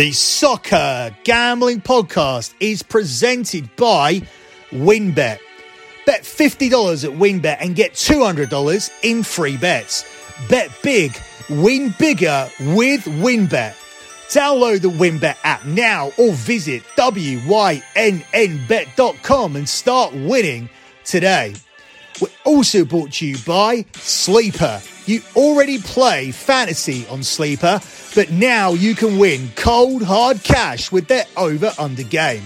The 0.00 0.12
Soccer 0.12 1.14
Gambling 1.24 1.82
Podcast 1.82 2.54
is 2.58 2.82
presented 2.82 3.68
by 3.76 4.22
WynnBET. 4.70 5.40
Bet 6.06 6.22
$50 6.22 7.04
at 7.04 7.10
WynnBET 7.10 7.58
and 7.60 7.76
get 7.76 7.92
$200 7.92 8.90
in 9.02 9.22
free 9.22 9.58
bets. 9.58 10.06
Bet 10.48 10.70
big, 10.82 11.20
win 11.50 11.94
bigger 11.98 12.48
with 12.60 13.04
WynnBET. 13.04 13.74
Download 14.30 14.80
the 14.80 14.88
WynnBET 14.88 15.36
app 15.44 15.66
now 15.66 16.12
or 16.16 16.32
visit 16.32 16.82
WYNNBet.com 16.96 17.76
and 19.56 19.68
start 19.68 20.14
winning 20.14 20.70
today. 21.04 21.54
We're 22.20 22.28
also 22.44 22.84
brought 22.84 23.12
to 23.14 23.26
you 23.26 23.36
by 23.46 23.84
Sleeper. 23.94 24.80
You 25.06 25.22
already 25.34 25.78
play 25.78 26.30
fantasy 26.30 27.06
on 27.08 27.22
Sleeper, 27.22 27.80
but 28.14 28.30
now 28.30 28.72
you 28.72 28.94
can 28.94 29.18
win 29.18 29.50
cold 29.56 30.02
hard 30.02 30.42
cash 30.42 30.92
with 30.92 31.08
their 31.08 31.24
over 31.36 31.72
under 31.78 32.02
game. 32.02 32.42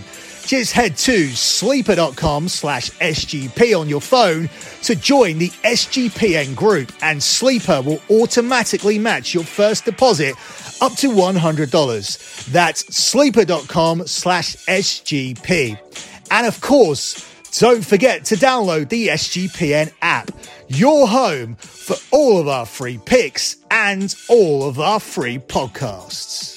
Just 0.46 0.72
head 0.72 0.96
to 0.98 1.28
sleeper.com 1.28 2.48
slash 2.48 2.90
SGP 2.90 3.78
on 3.78 3.88
your 3.88 4.02
phone 4.02 4.50
to 4.82 4.94
join 4.94 5.38
the 5.38 5.48
SGPN 5.48 6.54
group, 6.54 6.92
and 7.02 7.22
Sleeper 7.22 7.80
will 7.80 8.00
automatically 8.10 8.98
match 8.98 9.32
your 9.32 9.44
first 9.44 9.86
deposit 9.86 10.34
up 10.82 10.92
to 10.96 11.08
$100. 11.08 12.52
That's 12.52 12.94
sleeper.com 12.94 14.06
slash 14.06 14.56
SGP. 14.66 15.78
And 16.30 16.46
of 16.46 16.60
course, 16.60 17.33
don't 17.58 17.84
forget 17.84 18.24
to 18.26 18.34
download 18.34 18.88
the 18.88 19.08
SGPN 19.08 19.92
app, 20.02 20.30
your 20.68 21.06
home 21.06 21.54
for 21.56 21.96
all 22.10 22.40
of 22.40 22.48
our 22.48 22.66
free 22.66 22.98
picks 22.98 23.58
and 23.70 24.14
all 24.28 24.64
of 24.66 24.80
our 24.80 24.98
free 24.98 25.38
podcasts. 25.38 26.53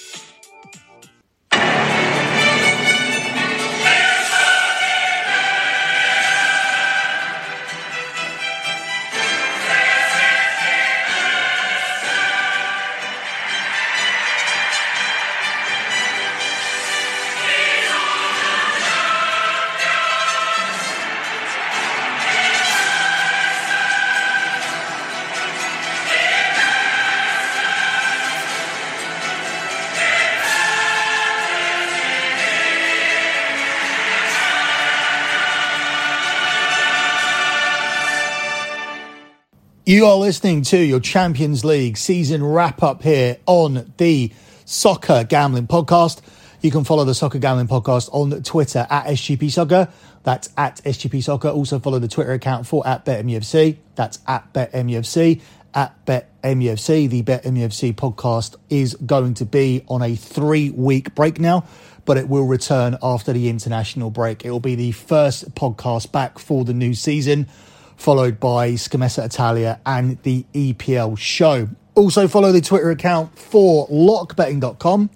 You 39.87 40.07
are 40.07 40.17
listening 40.17 40.63
to 40.63 40.77
your 40.77 40.99
Champions 40.99 41.63
League 41.63 41.95
season 41.95 42.43
wrap 42.43 42.83
up 42.83 43.03
here 43.03 43.37
on 43.45 43.93
the 43.95 44.33
Soccer 44.65 45.23
Gambling 45.23 45.67
Podcast. 45.67 46.19
You 46.59 46.71
can 46.71 46.83
follow 46.83 47.05
the 47.05 47.15
Soccer 47.15 47.39
Gambling 47.39 47.69
Podcast 47.69 48.09
on 48.11 48.43
Twitter 48.43 48.85
at 48.89 49.05
SGP 49.05 49.49
Soccer. 49.49 49.87
That's 50.23 50.49
at 50.57 50.83
SGP 50.83 51.23
Soccer. 51.23 51.47
Also 51.47 51.79
follow 51.79 51.99
the 51.99 52.09
Twitter 52.09 52.33
account 52.33 52.67
for 52.67 52.85
at 52.85 53.05
BetMUFC. 53.05 53.77
That's 53.95 54.19
at 54.27 54.51
BetMUFC. 54.51 55.39
At 55.73 56.05
BetMUFC. 56.05 57.09
The 57.09 57.23
BetMUFC 57.23 57.95
podcast 57.95 58.57
is 58.69 58.93
going 58.95 59.35
to 59.35 59.45
be 59.45 59.85
on 59.87 60.01
a 60.01 60.17
three 60.17 60.69
week 60.69 61.15
break 61.15 61.39
now, 61.39 61.65
but 62.03 62.17
it 62.17 62.27
will 62.27 62.45
return 62.45 62.97
after 63.01 63.31
the 63.31 63.47
international 63.47 64.09
break. 64.09 64.43
It 64.43 64.51
will 64.51 64.59
be 64.59 64.75
the 64.75 64.91
first 64.91 65.55
podcast 65.55 66.11
back 66.11 66.39
for 66.39 66.65
the 66.65 66.73
new 66.73 66.93
season 66.93 67.47
followed 67.97 68.39
by 68.39 68.71
Scommessa 68.71 69.25
Italia 69.25 69.81
and 69.85 70.21
the 70.23 70.45
EPL 70.53 71.17
show. 71.17 71.67
Also, 71.95 72.27
follow 72.27 72.51
the 72.51 72.61
Twitter 72.61 72.91
account 72.91 73.37
for 73.37 73.87
lockbetting.com. 73.89 75.09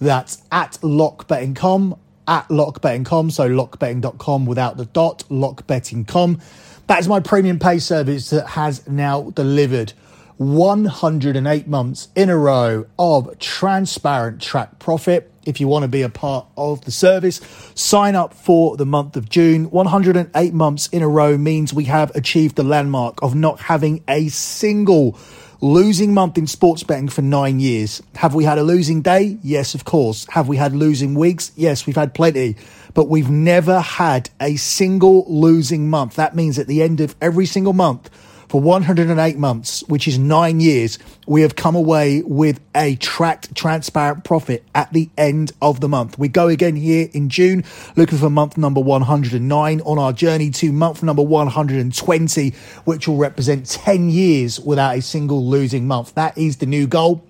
That's 0.00 0.42
at 0.52 0.78
lockbetting.com, 0.82 1.98
at 2.28 2.48
lockbetting.com. 2.48 3.30
So, 3.30 3.48
lockbetting.com 3.48 4.46
without 4.46 4.76
the 4.76 4.86
dot, 4.86 5.24
lockbetting.com. 5.28 6.40
That 6.86 7.00
is 7.00 7.08
my 7.08 7.20
premium 7.20 7.58
pay 7.58 7.80
service 7.80 8.30
that 8.30 8.46
has 8.46 8.88
now 8.88 9.30
delivered 9.30 9.92
108 10.38 11.66
months 11.66 12.08
in 12.14 12.30
a 12.30 12.36
row 12.38 12.86
of 12.98 13.38
transparent 13.40 14.40
track 14.40 14.78
profit 14.78 15.30
if 15.48 15.60
you 15.60 15.66
want 15.66 15.82
to 15.82 15.88
be 15.88 16.02
a 16.02 16.08
part 16.08 16.46
of 16.56 16.84
the 16.84 16.90
service. 16.90 17.40
Sign 17.74 18.14
up 18.14 18.34
for 18.34 18.76
the 18.76 18.86
month 18.86 19.16
of 19.16 19.28
June. 19.28 19.70
108 19.70 20.52
months 20.52 20.88
in 20.88 21.02
a 21.02 21.08
row 21.08 21.38
means 21.38 21.72
we 21.72 21.84
have 21.84 22.14
achieved 22.14 22.56
the 22.56 22.62
landmark 22.62 23.22
of 23.22 23.34
not 23.34 23.60
having 23.60 24.04
a 24.06 24.28
single 24.28 25.18
losing 25.60 26.14
month 26.14 26.38
in 26.38 26.46
sports 26.46 26.82
betting 26.82 27.08
for 27.08 27.22
nine 27.22 27.58
years. 27.58 28.02
Have 28.16 28.34
we 28.34 28.44
had 28.44 28.58
a 28.58 28.62
losing 28.62 29.02
day? 29.02 29.38
Yes, 29.42 29.74
of 29.74 29.84
course. 29.84 30.26
Have 30.30 30.48
we 30.48 30.56
had 30.56 30.74
losing 30.74 31.14
weeks? 31.14 31.50
Yes, 31.56 31.86
we've 31.86 31.96
had 31.96 32.14
plenty. 32.14 32.56
But 32.94 33.08
we've 33.08 33.30
never 33.30 33.80
had 33.80 34.30
a 34.40 34.56
single 34.56 35.24
losing 35.28 35.90
month. 35.90 36.16
That 36.16 36.36
means 36.36 36.58
at 36.58 36.66
the 36.66 36.82
end 36.82 37.00
of 37.00 37.16
every 37.20 37.46
single 37.46 37.72
month, 37.72 38.10
for 38.48 38.60
108 38.60 39.36
months, 39.36 39.84
which 39.88 40.08
is 40.08 40.18
nine 40.18 40.60
years, 40.60 40.98
we 41.26 41.42
have 41.42 41.54
come 41.54 41.76
away 41.76 42.22
with 42.22 42.60
a 42.74 42.96
tracked 42.96 43.54
transparent 43.54 44.24
profit 44.24 44.64
at 44.74 44.92
the 44.92 45.10
end 45.18 45.52
of 45.60 45.80
the 45.80 45.88
month. 45.88 46.18
We 46.18 46.28
go 46.28 46.48
again 46.48 46.76
here 46.76 47.08
in 47.12 47.28
June, 47.28 47.64
looking 47.96 48.18
for 48.18 48.30
month 48.30 48.56
number 48.56 48.80
109 48.80 49.80
on 49.82 49.98
our 49.98 50.12
journey 50.12 50.50
to 50.50 50.72
month 50.72 51.02
number 51.02 51.22
120, 51.22 52.50
which 52.84 53.06
will 53.06 53.16
represent 53.16 53.66
10 53.66 54.10
years 54.10 54.58
without 54.58 54.96
a 54.96 55.02
single 55.02 55.46
losing 55.46 55.86
month. 55.86 56.14
That 56.14 56.36
is 56.38 56.56
the 56.56 56.66
new 56.66 56.86
goal 56.86 57.24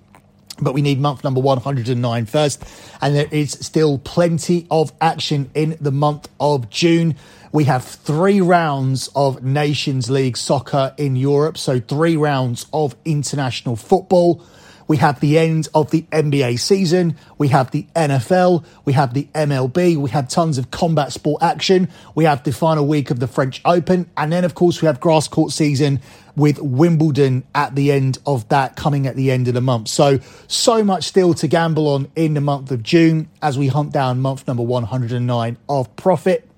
but 0.60 0.74
we 0.74 0.82
need 0.82 1.00
month 1.00 1.24
number 1.24 1.40
109 1.40 2.26
first. 2.26 2.64
And 3.00 3.14
there 3.14 3.28
is 3.30 3.52
still 3.52 3.98
plenty 3.98 4.66
of 4.70 4.92
action 5.00 5.50
in 5.54 5.76
the 5.80 5.92
month 5.92 6.28
of 6.40 6.70
June. 6.70 7.16
We 7.52 7.64
have 7.64 7.84
three 7.84 8.40
rounds 8.40 9.08
of 9.14 9.42
Nations 9.42 10.10
League 10.10 10.36
soccer 10.36 10.94
in 10.98 11.16
Europe, 11.16 11.56
so 11.56 11.80
three 11.80 12.16
rounds 12.16 12.66
of 12.72 12.94
international 13.04 13.76
football. 13.76 14.44
We 14.86 14.96
have 14.96 15.20
the 15.20 15.38
end 15.38 15.68
of 15.74 15.90
the 15.90 16.02
NBA 16.10 16.58
season. 16.58 17.16
We 17.36 17.48
have 17.48 17.70
the 17.70 17.86
NFL. 17.94 18.64
We 18.86 18.94
have 18.94 19.12
the 19.12 19.28
MLB. 19.34 19.96
We 19.96 20.10
have 20.10 20.28
tons 20.28 20.56
of 20.56 20.70
combat 20.70 21.12
sport 21.12 21.42
action. 21.42 21.88
We 22.14 22.24
have 22.24 22.42
the 22.42 22.52
final 22.52 22.86
week 22.86 23.10
of 23.10 23.20
the 23.20 23.28
French 23.28 23.60
Open. 23.66 24.10
And 24.16 24.32
then, 24.32 24.44
of 24.44 24.54
course, 24.54 24.80
we 24.80 24.86
have 24.86 24.98
grass 24.98 25.28
court 25.28 25.52
season 25.52 26.00
with 26.38 26.58
Wimbledon 26.60 27.44
at 27.54 27.74
the 27.74 27.92
end 27.92 28.18
of 28.24 28.48
that 28.48 28.76
coming 28.76 29.06
at 29.06 29.16
the 29.16 29.30
end 29.30 29.48
of 29.48 29.54
the 29.54 29.60
month. 29.60 29.88
So, 29.88 30.20
so 30.46 30.82
much 30.84 31.04
still 31.04 31.34
to 31.34 31.48
gamble 31.48 31.88
on 31.88 32.10
in 32.16 32.34
the 32.34 32.40
month 32.40 32.70
of 32.70 32.82
June 32.82 33.28
as 33.42 33.58
we 33.58 33.66
hunt 33.66 33.92
down 33.92 34.20
month 34.20 34.46
number 34.46 34.62
109 34.62 35.58
of 35.68 35.96
profit. 35.96 36.48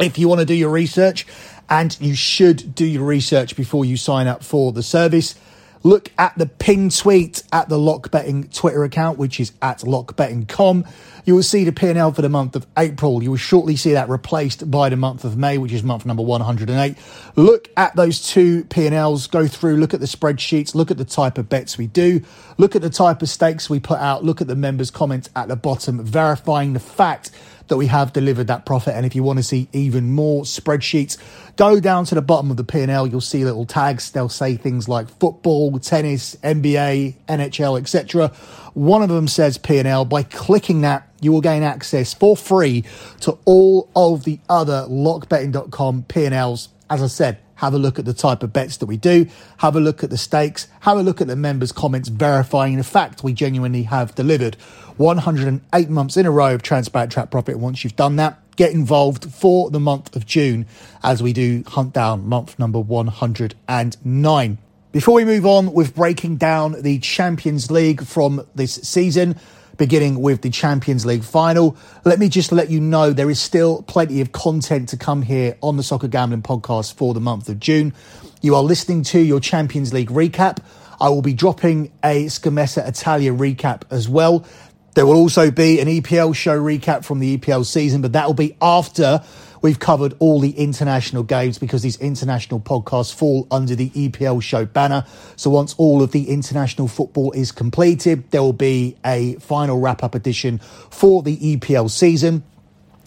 If 0.00 0.18
you 0.18 0.28
want 0.28 0.40
to 0.40 0.44
do 0.44 0.54
your 0.54 0.70
research, 0.70 1.26
and 1.72 1.98
you 2.00 2.14
should 2.14 2.74
do 2.74 2.84
your 2.84 3.04
research 3.04 3.56
before 3.56 3.84
you 3.84 3.96
sign 3.96 4.26
up 4.26 4.44
for 4.44 4.72
the 4.72 4.82
service, 4.82 5.36
look 5.82 6.10
at 6.18 6.36
the 6.38 6.46
pin 6.46 6.90
tweet 6.90 7.42
at 7.52 7.68
the 7.68 7.78
Lock 7.78 8.10
Betting 8.10 8.48
Twitter 8.48 8.84
account, 8.84 9.18
which 9.18 9.40
is 9.40 9.52
at 9.60 9.80
lockbetting.com. 9.80 10.84
You 11.24 11.36
will 11.36 11.42
see 11.42 11.62
the 11.62 11.72
P&L 11.72 12.12
for 12.12 12.22
the 12.22 12.28
month 12.28 12.56
of 12.56 12.66
April. 12.76 13.22
You 13.22 13.30
will 13.30 13.36
shortly 13.36 13.76
see 13.76 13.92
that 13.92 14.08
replaced 14.08 14.68
by 14.68 14.88
the 14.88 14.96
month 14.96 15.24
of 15.24 15.36
May, 15.36 15.56
which 15.56 15.72
is 15.72 15.84
month 15.84 16.04
number 16.04 16.22
108. 16.22 16.96
Look 17.36 17.68
at 17.76 17.94
those 17.94 18.28
two 18.28 18.64
P&Ls, 18.64 19.28
go 19.28 19.46
through, 19.46 19.76
look 19.76 19.94
at 19.94 20.00
the 20.00 20.06
spreadsheets, 20.06 20.74
look 20.74 20.90
at 20.90 20.98
the 20.98 21.04
type 21.04 21.38
of 21.38 21.48
bets 21.48 21.78
we 21.78 21.86
do, 21.86 22.22
look 22.58 22.74
at 22.74 22.82
the 22.82 22.90
type 22.90 23.22
of 23.22 23.28
stakes 23.28 23.70
we 23.70 23.78
put 23.78 23.98
out, 23.98 24.24
look 24.24 24.40
at 24.40 24.48
the 24.48 24.56
members' 24.56 24.90
comments 24.90 25.30
at 25.36 25.46
the 25.46 25.56
bottom, 25.56 26.04
verifying 26.04 26.72
the 26.72 26.80
fact 26.80 27.30
that 27.72 27.78
we 27.78 27.86
have 27.86 28.12
delivered 28.12 28.48
that 28.48 28.66
profit. 28.66 28.94
And 28.94 29.06
if 29.06 29.14
you 29.14 29.22
want 29.22 29.38
to 29.38 29.42
see 29.42 29.66
even 29.72 30.12
more 30.12 30.42
spreadsheets, 30.42 31.16
go 31.56 31.80
down 31.80 32.04
to 32.04 32.14
the 32.14 32.20
bottom 32.20 32.50
of 32.50 32.58
the 32.58 32.64
P&L. 32.64 33.06
You'll 33.06 33.22
see 33.22 33.46
little 33.46 33.64
tags. 33.64 34.10
They'll 34.10 34.28
say 34.28 34.56
things 34.56 34.90
like 34.90 35.08
football, 35.18 35.78
tennis, 35.78 36.36
NBA, 36.44 37.14
NHL, 37.30 37.80
etc. 37.80 38.28
One 38.74 39.02
of 39.02 39.08
them 39.08 39.26
says 39.26 39.56
P&L. 39.56 40.04
By 40.04 40.22
clicking 40.22 40.82
that, 40.82 41.08
you 41.22 41.32
will 41.32 41.40
gain 41.40 41.62
access 41.62 42.12
for 42.12 42.36
free 42.36 42.84
to 43.20 43.38
all 43.46 43.88
of 43.96 44.24
the 44.24 44.38
other 44.50 44.84
lockbetting.com 44.90 46.04
P&Ls. 46.08 46.68
As 46.90 47.02
I 47.02 47.06
said, 47.06 47.38
have 47.62 47.72
a 47.74 47.78
look 47.78 47.98
at 47.98 48.04
the 48.04 48.12
type 48.12 48.42
of 48.42 48.52
bets 48.52 48.76
that 48.78 48.86
we 48.86 48.96
do, 48.96 49.24
have 49.58 49.76
a 49.76 49.80
look 49.80 50.02
at 50.02 50.10
the 50.10 50.18
stakes, 50.18 50.66
have 50.80 50.98
a 50.98 51.02
look 51.02 51.20
at 51.20 51.28
the 51.28 51.36
members' 51.36 51.70
comments 51.70 52.08
verifying 52.08 52.76
the 52.76 52.84
fact 52.84 53.22
we 53.22 53.32
genuinely 53.32 53.84
have 53.84 54.12
delivered 54.16 54.56
108 54.96 55.88
months 55.88 56.16
in 56.16 56.26
a 56.26 56.30
row 56.30 56.54
of 56.54 56.62
transparent 56.62 57.12
track 57.12 57.30
profit. 57.30 57.60
Once 57.60 57.84
you've 57.84 57.94
done 57.94 58.16
that, 58.16 58.36
get 58.56 58.72
involved 58.72 59.32
for 59.32 59.70
the 59.70 59.78
month 59.78 60.14
of 60.16 60.26
June 60.26 60.66
as 61.04 61.22
we 61.22 61.32
do 61.32 61.62
hunt 61.68 61.92
down 61.92 62.28
month 62.28 62.58
number 62.58 62.80
109. 62.80 64.58
Before 64.90 65.14
we 65.14 65.24
move 65.24 65.46
on 65.46 65.72
with 65.72 65.94
breaking 65.94 66.38
down 66.38 66.82
the 66.82 66.98
Champions 66.98 67.70
League 67.70 68.04
from 68.04 68.44
this 68.56 68.74
season, 68.74 69.36
beginning 69.76 70.20
with 70.20 70.42
the 70.42 70.50
Champions 70.50 71.06
League 71.06 71.24
final. 71.24 71.76
Let 72.04 72.18
me 72.18 72.28
just 72.28 72.52
let 72.52 72.70
you 72.70 72.80
know 72.80 73.12
there 73.12 73.30
is 73.30 73.40
still 73.40 73.82
plenty 73.82 74.20
of 74.20 74.32
content 74.32 74.88
to 74.90 74.96
come 74.96 75.22
here 75.22 75.56
on 75.60 75.76
the 75.76 75.82
Soccer 75.82 76.08
Gambling 76.08 76.42
Podcast 76.42 76.94
for 76.94 77.14
the 77.14 77.20
month 77.20 77.48
of 77.48 77.58
June. 77.58 77.92
You 78.40 78.54
are 78.54 78.62
listening 78.62 79.02
to 79.04 79.20
your 79.20 79.40
Champions 79.40 79.92
League 79.92 80.10
recap. 80.10 80.58
I 81.00 81.08
will 81.08 81.22
be 81.22 81.32
dropping 81.32 81.92
a 82.04 82.26
Scommessa 82.26 82.86
Italia 82.86 83.32
recap 83.32 83.82
as 83.90 84.08
well. 84.08 84.46
There 84.94 85.06
will 85.06 85.16
also 85.16 85.50
be 85.50 85.80
an 85.80 85.88
EPL 85.88 86.34
show 86.34 86.58
recap 86.58 87.04
from 87.04 87.18
the 87.18 87.38
EPL 87.38 87.64
season, 87.64 88.02
but 88.02 88.12
that 88.12 88.26
will 88.26 88.34
be 88.34 88.56
after 88.60 89.22
we've 89.62 89.78
covered 89.78 90.14
all 90.18 90.40
the 90.40 90.50
international 90.50 91.22
games 91.22 91.58
because 91.58 91.82
these 91.82 91.96
international 91.98 92.60
podcasts 92.60 93.14
fall 93.14 93.46
under 93.50 93.74
the 93.74 93.90
EPL 93.90 94.42
show 94.42 94.66
banner. 94.66 95.06
So 95.36 95.50
once 95.50 95.74
all 95.78 96.02
of 96.02 96.12
the 96.12 96.28
international 96.28 96.88
football 96.88 97.32
is 97.32 97.52
completed, 97.52 98.30
there 98.30 98.42
will 98.42 98.52
be 98.52 98.96
a 99.04 99.34
final 99.36 99.80
wrap 99.80 100.02
up 100.04 100.14
edition 100.14 100.58
for 100.90 101.22
the 101.22 101.36
EPL 101.56 101.88
season. 101.88 102.42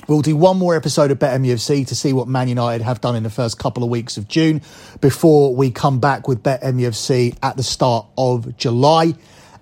We'll 0.07 0.21
do 0.21 0.35
one 0.35 0.57
more 0.57 0.75
episode 0.75 1.09
of 1.09 1.17
BetMUFC 1.17 1.87
to 1.87 1.95
see 1.95 2.13
what 2.13 2.27
Man 2.27 2.47
United 2.47 2.83
have 2.83 3.01
done 3.01 3.15
in 3.15 3.23
the 3.23 3.29
first 3.29 3.57
couple 3.57 3.83
of 3.83 3.89
weeks 3.89 4.17
of 4.17 4.27
June 4.27 4.61
before 5.01 5.55
we 5.55 5.71
come 5.71 5.99
back 5.99 6.27
with 6.27 6.43
BetMUFC 6.43 7.35
at 7.41 7.57
the 7.57 7.63
start 7.63 8.05
of 8.15 8.55
July. 8.55 9.15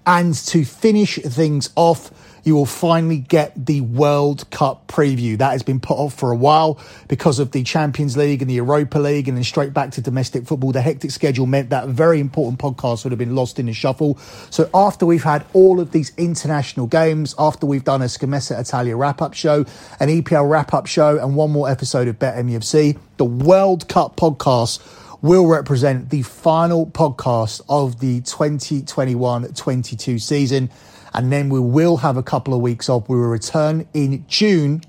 And 0.06 0.36
to 0.48 0.66
finish 0.66 1.16
things 1.16 1.70
off, 1.78 2.12
you 2.44 2.56
will 2.56 2.66
finally 2.66 3.20
get 3.20 3.66
the 3.66 3.82
World 3.82 4.50
Cup 4.52 4.88
preview. 4.88 5.38
That 5.38 5.52
has 5.52 5.64
been 5.64 5.80
put 5.80 5.98
off 5.98 6.14
for 6.14 6.32
a 6.32 6.36
while 6.36 6.80
because 7.08 7.40
of 7.40 7.52
the 7.52 7.64
Champions 7.64 8.18
League 8.18 8.42
and 8.42 8.50
the 8.50 8.56
Europa 8.56 9.00
League 9.00 9.28
and 9.28 9.38
then 9.38 9.44
straight 9.44 9.74
back 9.74 9.92
to 9.92 10.02
domestic 10.02 10.46
football. 10.46 10.72
The 10.72 10.82
hectic 10.82 11.12
schedule 11.12 11.46
meant 11.46 11.70
that 11.70 11.88
very 11.88 12.20
important 12.20 12.60
podcast 12.60 13.04
would 13.04 13.12
have 13.12 13.20
been 13.20 13.36
lost 13.36 13.60
in 13.60 13.68
the 13.68 13.74
shuffle. 13.74 14.18
So 14.50 14.70
after 14.74 15.06
we've 15.06 15.24
had 15.24 15.46
all 15.54 15.80
of 15.80 15.92
these 15.92 16.12
international 16.18 16.88
games, 16.88 17.34
after 17.40 17.66
we've 17.66 17.84
done 17.84 18.02
a 18.02 18.06
Scommessa 18.06 18.60
Italia 18.60 18.96
wrap-up 18.96 19.34
show, 19.34 19.66
an 20.00 20.10
EPL 20.10 20.50
wrap-up 20.50 20.86
show 20.86 21.18
and 21.18 21.36
one 21.36 21.52
more 21.52 21.70
episode 21.70 22.08
of 22.08 22.20
BetMUFC, 22.20 23.00
the 23.18 23.26
World 23.26 23.88
Cup 23.88 24.18
podcast 24.18 25.00
will 25.22 25.48
represent 25.48 26.10
the 26.10 26.22
final 26.22 26.86
podcast 26.86 27.62
of 27.70 28.02
the 28.02 28.20
2021-22 28.22 30.22
season. 30.22 30.70
And 31.14 31.32
then 31.32 31.50
we 31.50 31.60
will 31.60 31.98
have 31.98 32.18
a 32.18 32.24
couple 32.24 32.54
of 32.54 32.62
weeks 32.62 32.90
off. 32.90 33.08
We 33.08 33.18
will 33.18 33.28
return 33.28 33.88
in 33.94 34.26
June 34.28 34.82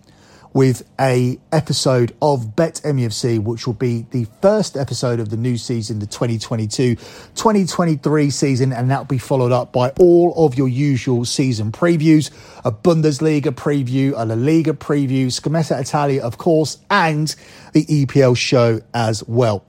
with 0.55 0.89
a 1.01 1.39
episode 1.51 2.15
of 2.23 2.55
Bet 2.55 2.81
MUFC, 2.85 3.43
which 3.43 3.67
will 3.67 3.75
be 3.75 4.07
the 4.13 4.29
first 4.41 4.77
episode 4.77 5.19
of 5.19 5.29
the 5.29 5.37
new 5.37 5.59
season, 5.59 5.99
the 5.99 6.07
2022-2023 6.07 8.33
season, 8.33 8.73
and 8.73 8.89
that'll 8.89 9.05
be 9.05 9.19
followed 9.19 9.51
up 9.51 9.73
by 9.73 9.91
all 9.99 10.47
of 10.47 10.57
your 10.57 10.69
usual 10.69 11.25
season 11.25 11.73
previews, 11.73 12.31
a 12.65 12.71
Bundesliga 12.71 13.51
preview, 13.51 14.13
a 14.17 14.25
La 14.25 14.37
Liga 14.37 14.73
preview, 14.73 15.27
Scommessa 15.27 15.81
Italia, 15.81 16.23
of 16.23 16.39
course, 16.39 16.79
and 16.89 17.35
the 17.73 17.85
EPL 17.87 18.37
show 18.37 18.81
as 18.95 19.27
well. 19.27 19.65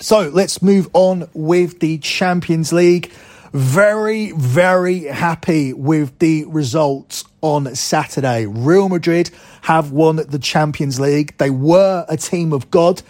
So 0.00 0.30
let's 0.30 0.62
move 0.62 0.88
on 0.94 1.28
with 1.34 1.80
the 1.80 1.98
Champions 1.98 2.72
League. 2.72 3.12
Very, 3.54 4.32
very 4.32 5.04
happy 5.04 5.72
with 5.72 6.18
the 6.18 6.44
results 6.46 7.22
on 7.40 7.72
Saturday. 7.76 8.46
Real 8.46 8.88
Madrid 8.88 9.30
have 9.62 9.92
won 9.92 10.16
the 10.16 10.40
Champions 10.40 10.98
League. 10.98 11.36
They 11.38 11.50
were 11.50 12.04
a 12.08 12.16
team 12.16 12.52
of 12.52 12.68
God 12.72 13.00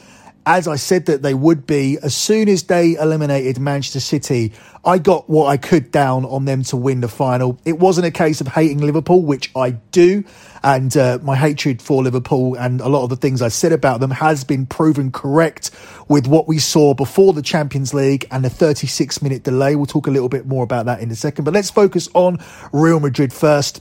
as 0.46 0.68
I 0.68 0.76
said 0.76 1.06
that 1.06 1.22
they 1.22 1.34
would 1.34 1.66
be, 1.66 1.98
as 2.02 2.14
soon 2.14 2.48
as 2.48 2.64
they 2.64 2.94
eliminated 2.94 3.58
Manchester 3.58 4.00
City, 4.00 4.52
I 4.84 4.98
got 4.98 5.28
what 5.30 5.46
I 5.46 5.56
could 5.56 5.90
down 5.90 6.26
on 6.26 6.44
them 6.44 6.62
to 6.64 6.76
win 6.76 7.00
the 7.00 7.08
final. 7.08 7.58
It 7.64 7.78
wasn't 7.78 8.06
a 8.06 8.10
case 8.10 8.40
of 8.42 8.48
hating 8.48 8.78
Liverpool, 8.78 9.22
which 9.22 9.50
I 9.56 9.70
do, 9.70 10.24
and 10.62 10.94
uh, 10.96 11.18
my 11.22 11.36
hatred 11.36 11.80
for 11.80 12.02
Liverpool 12.02 12.56
and 12.56 12.80
a 12.82 12.88
lot 12.88 13.04
of 13.04 13.10
the 13.10 13.16
things 13.16 13.40
I 13.40 13.48
said 13.48 13.72
about 13.72 14.00
them 14.00 14.10
has 14.10 14.44
been 14.44 14.66
proven 14.66 15.10
correct 15.10 15.70
with 16.08 16.26
what 16.26 16.46
we 16.46 16.58
saw 16.58 16.92
before 16.92 17.32
the 17.32 17.42
Champions 17.42 17.94
League 17.94 18.26
and 18.30 18.44
the 18.44 18.50
36 18.50 19.22
minute 19.22 19.42
delay. 19.44 19.76
We'll 19.76 19.86
talk 19.86 20.06
a 20.06 20.10
little 20.10 20.28
bit 20.28 20.46
more 20.46 20.64
about 20.64 20.86
that 20.86 21.00
in 21.00 21.10
a 21.10 21.16
second, 21.16 21.44
but 21.44 21.54
let's 21.54 21.70
focus 21.70 22.08
on 22.12 22.38
Real 22.72 23.00
Madrid 23.00 23.32
first. 23.32 23.80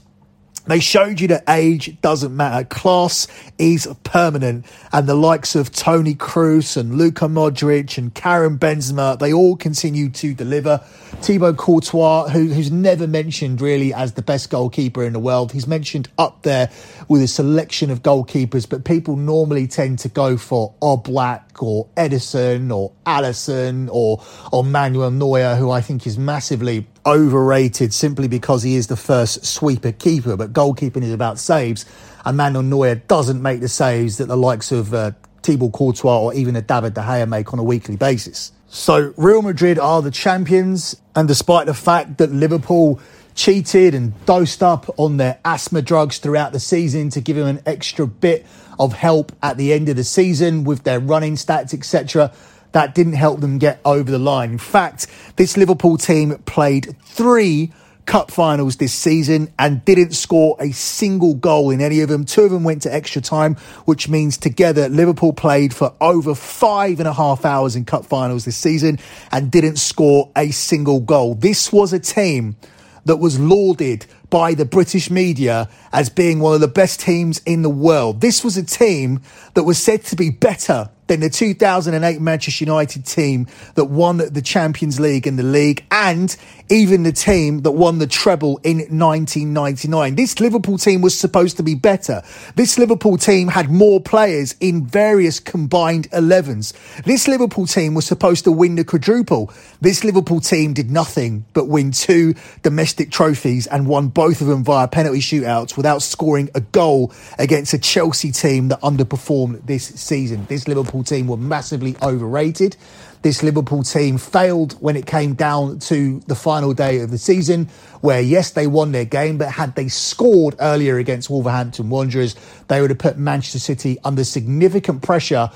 They 0.66 0.80
showed 0.80 1.20
you 1.20 1.28
that 1.28 1.44
age 1.48 2.00
doesn't 2.00 2.34
matter. 2.34 2.64
Class 2.64 3.26
is 3.58 3.86
permanent. 4.02 4.64
And 4.92 5.06
the 5.06 5.14
likes 5.14 5.54
of 5.54 5.70
Toni 5.70 6.14
Kroos 6.14 6.76
and 6.76 6.96
Luka 6.96 7.26
Modric 7.26 7.98
and 7.98 8.14
Karim 8.14 8.58
Benzema, 8.58 9.18
they 9.18 9.32
all 9.32 9.56
continue 9.56 10.08
to 10.10 10.32
deliver. 10.32 10.78
Thibaut 11.20 11.58
Courtois, 11.58 12.28
who, 12.28 12.46
who's 12.48 12.70
never 12.70 13.06
mentioned 13.06 13.60
really 13.60 13.92
as 13.92 14.14
the 14.14 14.22
best 14.22 14.50
goalkeeper 14.50 15.04
in 15.04 15.12
the 15.12 15.18
world, 15.18 15.52
he's 15.52 15.66
mentioned 15.66 16.08
up 16.18 16.42
there 16.42 16.70
with 17.08 17.22
a 17.22 17.28
selection 17.28 17.90
of 17.90 18.02
goalkeepers, 18.02 18.68
but 18.68 18.84
people 18.84 19.16
normally 19.16 19.66
tend 19.66 19.98
to 20.00 20.08
go 20.08 20.36
for 20.36 20.72
Oblak 20.80 21.62
or 21.62 21.86
Ederson 21.96 22.74
or 22.74 22.92
Alisson 23.06 23.88
or, 23.92 24.22
or 24.50 24.64
Manuel 24.64 25.10
Neuer, 25.10 25.56
who 25.56 25.70
I 25.70 25.82
think 25.82 26.06
is 26.06 26.18
massively 26.18 26.86
overrated 27.06 27.92
simply 27.92 28.28
because 28.28 28.62
he 28.62 28.76
is 28.76 28.86
the 28.86 28.96
first 28.96 29.44
sweeper 29.44 29.92
keeper, 29.92 30.36
but 30.36 30.52
goalkeeping 30.52 31.02
is 31.02 31.12
about 31.12 31.38
saves, 31.38 31.84
and 32.24 32.36
Manuel 32.36 32.62
Neuer 32.62 32.94
doesn't 32.94 33.40
make 33.42 33.60
the 33.60 33.68
saves 33.68 34.18
that 34.18 34.26
the 34.26 34.36
likes 34.36 34.72
of 34.72 34.94
uh, 34.94 35.12
Thibaut 35.42 35.72
Courtois 35.72 36.18
or 36.18 36.34
even 36.34 36.56
a 36.56 36.62
David 36.62 36.94
De 36.94 37.02
Gea 37.02 37.28
make 37.28 37.52
on 37.52 37.58
a 37.58 37.62
weekly 37.62 37.96
basis. 37.96 38.52
So 38.68 39.12
Real 39.16 39.42
Madrid 39.42 39.78
are 39.78 40.02
the 40.02 40.10
champions, 40.10 40.96
and 41.14 41.28
despite 41.28 41.66
the 41.66 41.74
fact 41.74 42.18
that 42.18 42.32
Liverpool 42.32 43.00
cheated 43.34 43.94
and 43.94 44.12
dosed 44.26 44.62
up 44.62 44.88
on 44.96 45.16
their 45.16 45.38
asthma 45.44 45.82
drugs 45.82 46.18
throughout 46.18 46.52
the 46.52 46.60
season 46.60 47.10
to 47.10 47.20
give 47.20 47.36
him 47.36 47.46
an 47.46 47.60
extra 47.66 48.06
bit 48.06 48.46
of 48.78 48.92
help 48.92 49.32
at 49.42 49.56
the 49.56 49.72
end 49.72 49.88
of 49.88 49.96
the 49.96 50.04
season 50.04 50.64
with 50.64 50.84
their 50.84 51.00
running 51.00 51.34
stats, 51.34 51.74
etc 51.74 52.32
that 52.74 52.92
didn't 52.92 53.12
help 53.12 53.40
them 53.40 53.58
get 53.58 53.80
over 53.84 54.10
the 54.10 54.18
line. 54.18 54.50
In 54.50 54.58
fact, 54.58 55.06
this 55.36 55.56
Liverpool 55.56 55.96
team 55.96 56.36
played 56.44 56.96
three 57.04 57.72
cup 58.04 58.32
finals 58.32 58.76
this 58.76 58.92
season 58.92 59.48
and 59.60 59.84
didn't 59.84 60.10
score 60.10 60.56
a 60.58 60.72
single 60.72 61.34
goal 61.34 61.70
in 61.70 61.80
any 61.80 62.00
of 62.00 62.08
them. 62.08 62.24
Two 62.24 62.42
of 62.42 62.50
them 62.50 62.64
went 62.64 62.82
to 62.82 62.92
extra 62.92 63.22
time, 63.22 63.54
which 63.84 64.08
means 64.08 64.36
together 64.36 64.88
Liverpool 64.88 65.32
played 65.32 65.72
for 65.72 65.94
over 66.00 66.34
five 66.34 66.98
and 66.98 67.08
a 67.08 67.12
half 67.12 67.44
hours 67.44 67.76
in 67.76 67.84
cup 67.84 68.04
finals 68.04 68.44
this 68.44 68.56
season 68.56 68.98
and 69.30 69.52
didn't 69.52 69.76
score 69.76 70.32
a 70.36 70.50
single 70.50 70.98
goal. 70.98 71.36
This 71.36 71.72
was 71.72 71.92
a 71.92 72.00
team 72.00 72.56
that 73.04 73.18
was 73.18 73.38
lauded 73.38 74.04
by 74.30 74.54
the 74.54 74.64
British 74.64 75.10
media 75.10 75.68
as 75.92 76.10
being 76.10 76.40
one 76.40 76.56
of 76.56 76.60
the 76.60 76.66
best 76.66 76.98
teams 76.98 77.40
in 77.46 77.62
the 77.62 77.70
world. 77.70 78.20
This 78.20 78.42
was 78.42 78.56
a 78.56 78.64
team 78.64 79.20
that 79.54 79.62
was 79.62 79.78
said 79.78 80.02
to 80.06 80.16
be 80.16 80.30
better 80.30 80.90
than 81.06 81.20
the 81.20 81.30
2008 81.30 82.20
Manchester 82.20 82.64
United 82.64 83.06
team 83.06 83.46
that 83.74 83.86
won 83.86 84.18
the 84.18 84.42
Champions 84.42 84.98
League 85.00 85.26
and 85.26 85.38
the 85.38 85.42
league, 85.42 85.84
and 85.90 86.36
even 86.70 87.02
the 87.02 87.12
team 87.12 87.60
that 87.60 87.72
won 87.72 87.98
the 87.98 88.06
treble 88.06 88.58
in 88.64 88.78
1999. 88.78 90.14
This 90.14 90.40
Liverpool 90.40 90.78
team 90.78 91.02
was 91.02 91.18
supposed 91.18 91.58
to 91.58 91.62
be 91.62 91.74
better. 91.74 92.22
This 92.56 92.78
Liverpool 92.78 93.18
team 93.18 93.48
had 93.48 93.70
more 93.70 94.00
players 94.00 94.54
in 94.60 94.86
various 94.86 95.40
combined 95.40 96.10
11s. 96.10 96.72
This 97.04 97.28
Liverpool 97.28 97.66
team 97.66 97.94
was 97.94 98.06
supposed 98.06 98.44
to 98.44 98.52
win 98.52 98.76
the 98.76 98.84
quadruple. 98.84 99.52
This 99.80 100.04
Liverpool 100.04 100.40
team 100.40 100.72
did 100.72 100.90
nothing 100.90 101.44
but 101.52 101.68
win 101.68 101.90
two 101.90 102.34
domestic 102.62 103.10
trophies 103.10 103.66
and 103.66 103.86
won 103.86 104.08
both 104.08 104.40
of 104.40 104.46
them 104.46 104.64
via 104.64 104.88
penalty 104.88 105.20
shootouts 105.20 105.76
without 105.76 106.02
scoring 106.02 106.48
a 106.54 106.60
goal 106.60 107.12
against 107.38 107.74
a 107.74 107.78
Chelsea 107.78 108.32
team 108.32 108.68
that 108.68 108.80
underperformed 108.80 109.66
this 109.66 109.84
season. 109.84 110.46
This 110.48 110.66
Liverpool 110.66 110.93
team 111.02 111.26
were 111.26 111.36
massively 111.36 111.96
overrated. 112.02 112.76
This 113.22 113.42
Liverpool 113.42 113.82
team 113.82 114.18
failed 114.18 114.74
when 114.82 114.96
it 114.96 115.06
came 115.06 115.32
down 115.32 115.78
to 115.80 116.20
the 116.26 116.34
final 116.34 116.74
day 116.74 117.00
of 117.00 117.10
the 117.10 117.16
season, 117.16 117.70
where 118.02 118.20
yes, 118.20 118.50
they 118.50 118.66
won 118.66 118.92
their 118.92 119.06
game, 119.06 119.38
but 119.38 119.48
had 119.50 119.74
they 119.74 119.88
scored 119.88 120.54
earlier 120.60 120.98
against 120.98 121.30
Wolverhampton 121.30 121.88
Wanderers, 121.88 122.36
they 122.68 122.82
would 122.82 122.90
have 122.90 122.98
put 122.98 123.16
Manchester 123.16 123.58
City 123.58 123.98
under 124.04 124.24
significant 124.24 125.02
pressure 125.02 125.50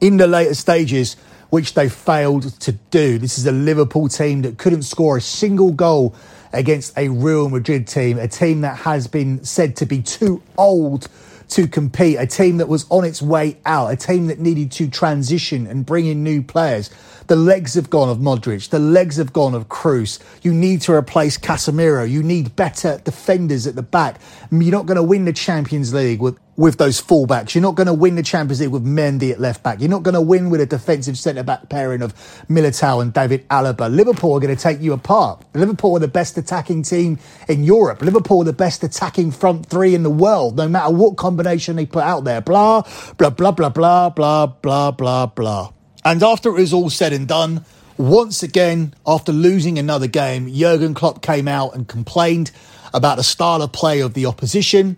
in 0.00 0.16
the 0.16 0.26
later 0.26 0.54
stages, 0.54 1.16
which 1.50 1.74
they 1.74 1.90
failed 1.90 2.58
to 2.60 2.72
do. 2.72 3.18
This 3.18 3.36
is 3.36 3.46
a 3.46 3.52
Liverpool 3.52 4.08
team 4.08 4.40
that 4.42 4.56
couldn't 4.56 4.84
score 4.84 5.18
a 5.18 5.20
single 5.20 5.72
goal 5.72 6.14
against 6.52 6.96
a 6.96 7.08
Real 7.08 7.50
Madrid 7.50 7.86
team, 7.86 8.18
a 8.18 8.26
team 8.26 8.62
that 8.62 8.78
has 8.78 9.06
been 9.06 9.44
said 9.44 9.76
to 9.76 9.86
be 9.86 10.00
too 10.00 10.42
old 10.56 11.08
to 11.54 11.68
compete, 11.68 12.18
a 12.18 12.26
team 12.26 12.56
that 12.58 12.68
was 12.68 12.86
on 12.90 13.04
its 13.04 13.20
way 13.20 13.58
out, 13.66 13.88
a 13.88 13.96
team 13.96 14.26
that 14.28 14.38
needed 14.38 14.72
to 14.72 14.88
transition 14.88 15.66
and 15.66 15.84
bring 15.84 16.06
in 16.06 16.22
new 16.22 16.42
players. 16.42 16.90
The 17.26 17.36
legs 17.36 17.74
have 17.74 17.88
gone 17.88 18.08
of 18.08 18.18
Modric, 18.18 18.70
the 18.70 18.78
legs 18.78 19.16
have 19.16 19.32
gone 19.32 19.54
of 19.54 19.68
Kroos. 19.68 20.18
You 20.42 20.52
need 20.52 20.80
to 20.82 20.92
replace 20.92 21.38
Casemiro. 21.38 22.08
You 22.08 22.22
need 22.22 22.56
better 22.56 23.00
defenders 23.04 23.66
at 23.66 23.74
the 23.74 23.82
back. 23.82 24.20
You're 24.50 24.72
not 24.72 24.86
going 24.86 24.96
to 24.96 25.02
win 25.02 25.24
the 25.24 25.32
Champions 25.32 25.94
League 25.94 26.20
with 26.20 26.38
with 26.56 26.76
those 26.76 27.00
fullbacks. 27.00 27.54
You're 27.54 27.62
not 27.62 27.76
going 27.76 27.86
to 27.86 27.94
win 27.94 28.14
the 28.14 28.22
Champions 28.22 28.60
League 28.60 28.70
with 28.70 28.84
Mendy 28.84 29.32
at 29.32 29.40
left 29.40 29.62
back. 29.62 29.80
You're 29.80 29.88
not 29.88 30.02
going 30.02 30.14
to 30.14 30.20
win 30.20 30.50
with 30.50 30.60
a 30.60 30.66
defensive 30.66 31.18
centre 31.18 31.42
back 31.42 31.68
pairing 31.68 32.02
of 32.02 32.14
Militao 32.48 33.00
and 33.00 33.12
David 33.12 33.48
Alaba. 33.48 33.94
Liverpool 33.94 34.34
are 34.34 34.40
going 34.40 34.54
to 34.54 34.62
take 34.62 34.80
you 34.80 34.92
apart. 34.92 35.42
Liverpool 35.54 35.96
are 35.96 36.00
the 36.00 36.08
best 36.08 36.36
attacking 36.36 36.82
team 36.82 37.18
in 37.48 37.64
Europe. 37.64 38.02
Liverpool 38.02 38.42
are 38.42 38.44
the 38.44 38.52
best 38.52 38.84
attacking 38.84 39.30
front 39.30 39.66
three 39.66 39.94
in 39.94 40.02
the 40.02 40.10
world, 40.10 40.56
no 40.56 40.68
matter 40.68 40.92
what 40.92 41.16
combination 41.16 41.76
they 41.76 41.86
put 41.86 42.02
out 42.02 42.24
there. 42.24 42.40
Blah, 42.42 42.82
blah, 43.16 43.30
blah, 43.30 43.52
blah, 43.52 43.70
blah, 43.70 44.10
blah, 44.10 44.46
blah, 44.46 44.90
blah, 44.90 45.26
blah. 45.26 45.72
And 46.04 46.22
after 46.22 46.50
it 46.50 46.60
was 46.60 46.72
all 46.72 46.90
said 46.90 47.12
and 47.12 47.26
done, 47.26 47.64
once 47.96 48.42
again, 48.42 48.94
after 49.06 49.32
losing 49.32 49.78
another 49.78 50.06
game, 50.06 50.52
Jurgen 50.52 50.92
Klopp 50.92 51.22
came 51.22 51.46
out 51.46 51.74
and 51.74 51.86
complained 51.86 52.50
about 52.92 53.16
the 53.16 53.22
style 53.22 53.62
of 53.62 53.72
play 53.72 54.00
of 54.00 54.14
the 54.14 54.26
opposition. 54.26 54.96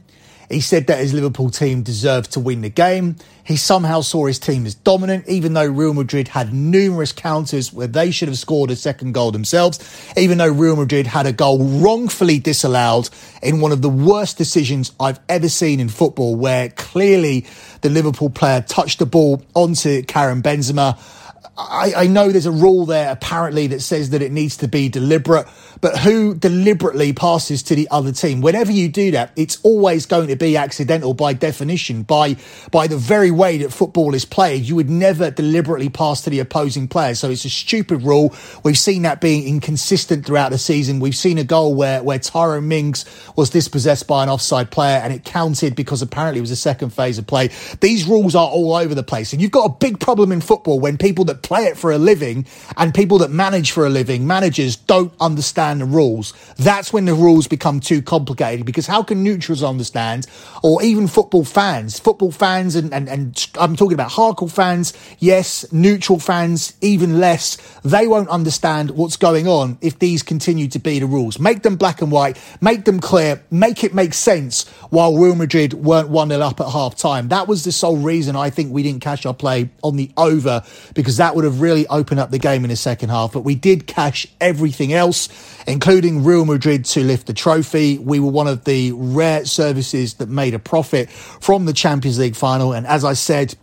He 0.50 0.60
said 0.60 0.86
that 0.88 0.98
his 0.98 1.14
Liverpool 1.14 1.50
team 1.50 1.82
deserved 1.82 2.32
to 2.32 2.40
win 2.40 2.60
the 2.60 2.68
game. 2.68 3.16
He 3.44 3.56
somehow 3.56 4.00
saw 4.00 4.26
his 4.26 4.38
team 4.38 4.66
as 4.66 4.74
dominant, 4.74 5.28
even 5.28 5.52
though 5.52 5.66
Real 5.66 5.94
Madrid 5.94 6.28
had 6.28 6.52
numerous 6.52 7.12
counters 7.12 7.72
where 7.72 7.86
they 7.86 8.10
should 8.10 8.28
have 8.28 8.38
scored 8.38 8.70
a 8.70 8.76
second 8.76 9.12
goal 9.12 9.32
themselves, 9.32 9.78
even 10.16 10.38
though 10.38 10.50
Real 10.50 10.76
Madrid 10.76 11.06
had 11.06 11.26
a 11.26 11.32
goal 11.32 11.58
wrongfully 11.58 12.38
disallowed 12.38 13.10
in 13.42 13.60
one 13.60 13.72
of 13.72 13.82
the 13.82 13.90
worst 13.90 14.38
decisions 14.38 14.92
I've 14.98 15.20
ever 15.28 15.48
seen 15.48 15.80
in 15.80 15.88
football, 15.88 16.36
where 16.36 16.70
clearly 16.70 17.46
the 17.82 17.90
Liverpool 17.90 18.30
player 18.30 18.62
touched 18.62 18.98
the 18.98 19.06
ball 19.06 19.42
onto 19.54 20.02
Karim 20.02 20.42
Benzema 20.42 20.98
I, 21.56 21.92
I, 21.96 22.06
know 22.08 22.30
there's 22.30 22.46
a 22.46 22.50
rule 22.50 22.84
there 22.84 23.12
apparently 23.12 23.68
that 23.68 23.80
says 23.80 24.10
that 24.10 24.22
it 24.22 24.32
needs 24.32 24.56
to 24.58 24.68
be 24.68 24.88
deliberate, 24.88 25.46
but 25.84 25.98
who 25.98 26.34
deliberately 26.34 27.12
passes 27.12 27.62
to 27.64 27.74
the 27.74 27.86
other 27.90 28.10
team? 28.10 28.40
Whenever 28.40 28.72
you 28.72 28.88
do 28.88 29.10
that, 29.10 29.32
it's 29.36 29.58
always 29.62 30.06
going 30.06 30.28
to 30.28 30.34
be 30.34 30.56
accidental 30.56 31.12
by 31.12 31.34
definition, 31.34 32.04
by 32.04 32.36
by 32.70 32.86
the 32.86 32.96
very 32.96 33.30
way 33.30 33.58
that 33.58 33.70
football 33.70 34.14
is 34.14 34.24
played. 34.24 34.62
You 34.62 34.76
would 34.76 34.88
never 34.88 35.30
deliberately 35.30 35.90
pass 35.90 36.22
to 36.22 36.30
the 36.30 36.40
opposing 36.40 36.88
player. 36.88 37.14
So 37.14 37.28
it's 37.28 37.44
a 37.44 37.50
stupid 37.50 38.00
rule. 38.00 38.34
We've 38.62 38.78
seen 38.78 39.02
that 39.02 39.20
being 39.20 39.46
inconsistent 39.46 40.24
throughout 40.24 40.52
the 40.52 40.56
season. 40.56 41.00
We've 41.00 41.14
seen 41.14 41.36
a 41.36 41.44
goal 41.44 41.74
where 41.74 42.02
where 42.02 42.18
Tyrone 42.18 42.66
Mings 42.66 43.04
was 43.36 43.50
dispossessed 43.50 44.06
by 44.06 44.22
an 44.22 44.30
offside 44.30 44.70
player 44.70 44.96
and 45.04 45.12
it 45.12 45.26
counted 45.26 45.76
because 45.76 46.00
apparently 46.00 46.38
it 46.38 46.40
was 46.40 46.50
a 46.50 46.56
second 46.56 46.94
phase 46.94 47.18
of 47.18 47.26
play. 47.26 47.50
These 47.82 48.06
rules 48.06 48.34
are 48.34 48.48
all 48.48 48.72
over 48.72 48.94
the 48.94 49.02
place. 49.02 49.34
And 49.34 49.42
you've 49.42 49.50
got 49.50 49.66
a 49.66 49.74
big 49.74 50.00
problem 50.00 50.32
in 50.32 50.40
football 50.40 50.80
when 50.80 50.96
people 50.96 51.26
that 51.26 51.42
play 51.42 51.64
it 51.64 51.76
for 51.76 51.92
a 51.92 51.98
living 51.98 52.46
and 52.78 52.94
people 52.94 53.18
that 53.18 53.30
manage 53.30 53.72
for 53.72 53.84
a 53.84 53.90
living, 53.90 54.26
managers 54.26 54.76
don't 54.76 55.12
understand 55.20 55.73
the 55.78 55.84
rules. 55.84 56.32
That's 56.56 56.92
when 56.92 57.04
the 57.04 57.14
rules 57.14 57.46
become 57.46 57.80
too 57.80 58.02
complicated 58.02 58.66
because 58.66 58.86
how 58.86 59.02
can 59.02 59.22
neutrals 59.22 59.62
understand 59.62 60.26
or 60.62 60.82
even 60.82 61.08
football 61.08 61.44
fans, 61.44 61.98
football 61.98 62.32
fans 62.32 62.76
and, 62.76 62.92
and, 62.92 63.08
and 63.08 63.48
I'm 63.58 63.76
talking 63.76 63.94
about 63.94 64.10
hardcore 64.10 64.50
fans. 64.50 64.92
Yes, 65.18 65.70
neutral 65.72 66.18
fans, 66.18 66.74
even 66.80 67.20
less. 67.20 67.56
They 67.82 68.06
won't 68.06 68.28
understand 68.28 68.92
what's 68.92 69.16
going 69.16 69.48
on 69.48 69.78
if 69.80 69.98
these 69.98 70.22
continue 70.22 70.68
to 70.68 70.78
be 70.78 70.98
the 70.98 71.06
rules. 71.06 71.38
Make 71.38 71.62
them 71.62 71.76
black 71.76 72.02
and 72.02 72.10
white, 72.10 72.40
make 72.60 72.84
them 72.84 73.00
clear, 73.00 73.42
make 73.50 73.84
it 73.84 73.94
make 73.94 74.14
sense 74.14 74.68
while 74.90 75.16
Real 75.16 75.34
Madrid 75.34 75.74
weren't 75.74 76.08
1 76.08 76.28
0 76.28 76.40
up 76.40 76.60
at 76.60 76.70
half 76.70 76.96
time. 76.96 77.28
That 77.28 77.48
was 77.48 77.64
the 77.64 77.72
sole 77.72 77.96
reason 77.96 78.36
I 78.36 78.50
think 78.50 78.72
we 78.72 78.82
didn't 78.82 79.00
cash 79.00 79.26
our 79.26 79.34
play 79.34 79.70
on 79.82 79.96
the 79.96 80.10
over 80.16 80.62
because 80.94 81.16
that 81.18 81.34
would 81.34 81.44
have 81.44 81.60
really 81.60 81.86
opened 81.88 82.20
up 82.20 82.30
the 82.30 82.38
game 82.38 82.64
in 82.64 82.70
the 82.70 82.76
second 82.76 83.10
half. 83.10 83.32
But 83.32 83.40
we 83.40 83.54
did 83.54 83.86
cash 83.86 84.26
everything 84.40 84.92
else, 84.92 85.28
including 85.66 86.24
Real 86.24 86.44
Madrid 86.44 86.84
to 86.86 87.02
lift 87.04 87.26
the 87.26 87.32
trophy. 87.32 87.98
We 87.98 88.20
were 88.20 88.30
one 88.30 88.48
of 88.48 88.64
the 88.64 88.92
rare 88.92 89.44
services 89.44 90.14
that 90.14 90.28
made 90.28 90.54
a 90.54 90.58
profit 90.58 91.10
from 91.10 91.64
the 91.64 91.72
Champions 91.72 92.18
League 92.18 92.36
final. 92.36 92.72
And 92.72 92.86
as 92.86 93.04
I 93.04 93.14
said, 93.14 93.54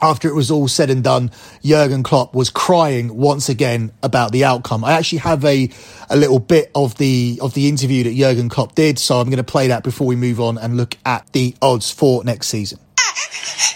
after 0.00 0.28
it 0.28 0.34
was 0.34 0.50
all 0.50 0.68
said 0.68 0.90
and 0.90 1.02
done, 1.02 1.30
Jurgen 1.64 2.02
Klopp 2.02 2.34
was 2.34 2.50
crying 2.50 3.16
once 3.16 3.48
again 3.48 3.92
about 4.02 4.32
the 4.32 4.44
outcome. 4.44 4.84
I 4.84 4.92
actually 4.92 5.18
have 5.18 5.44
a 5.44 5.70
a 6.08 6.16
little 6.16 6.38
bit 6.38 6.70
of 6.74 6.96
the 6.96 7.38
of 7.42 7.54
the 7.54 7.68
interview 7.68 8.04
that 8.04 8.14
Jurgen 8.14 8.48
Klopp 8.48 8.74
did, 8.74 8.98
so 8.98 9.20
I'm 9.20 9.26
going 9.26 9.38
to 9.38 9.44
play 9.44 9.68
that 9.68 9.82
before 9.82 10.06
we 10.06 10.16
move 10.16 10.40
on 10.40 10.58
and 10.58 10.76
look 10.76 10.96
at 11.04 11.32
the 11.32 11.54
odds 11.60 11.90
for 11.90 12.22
next 12.24 12.48
season. 12.48 12.78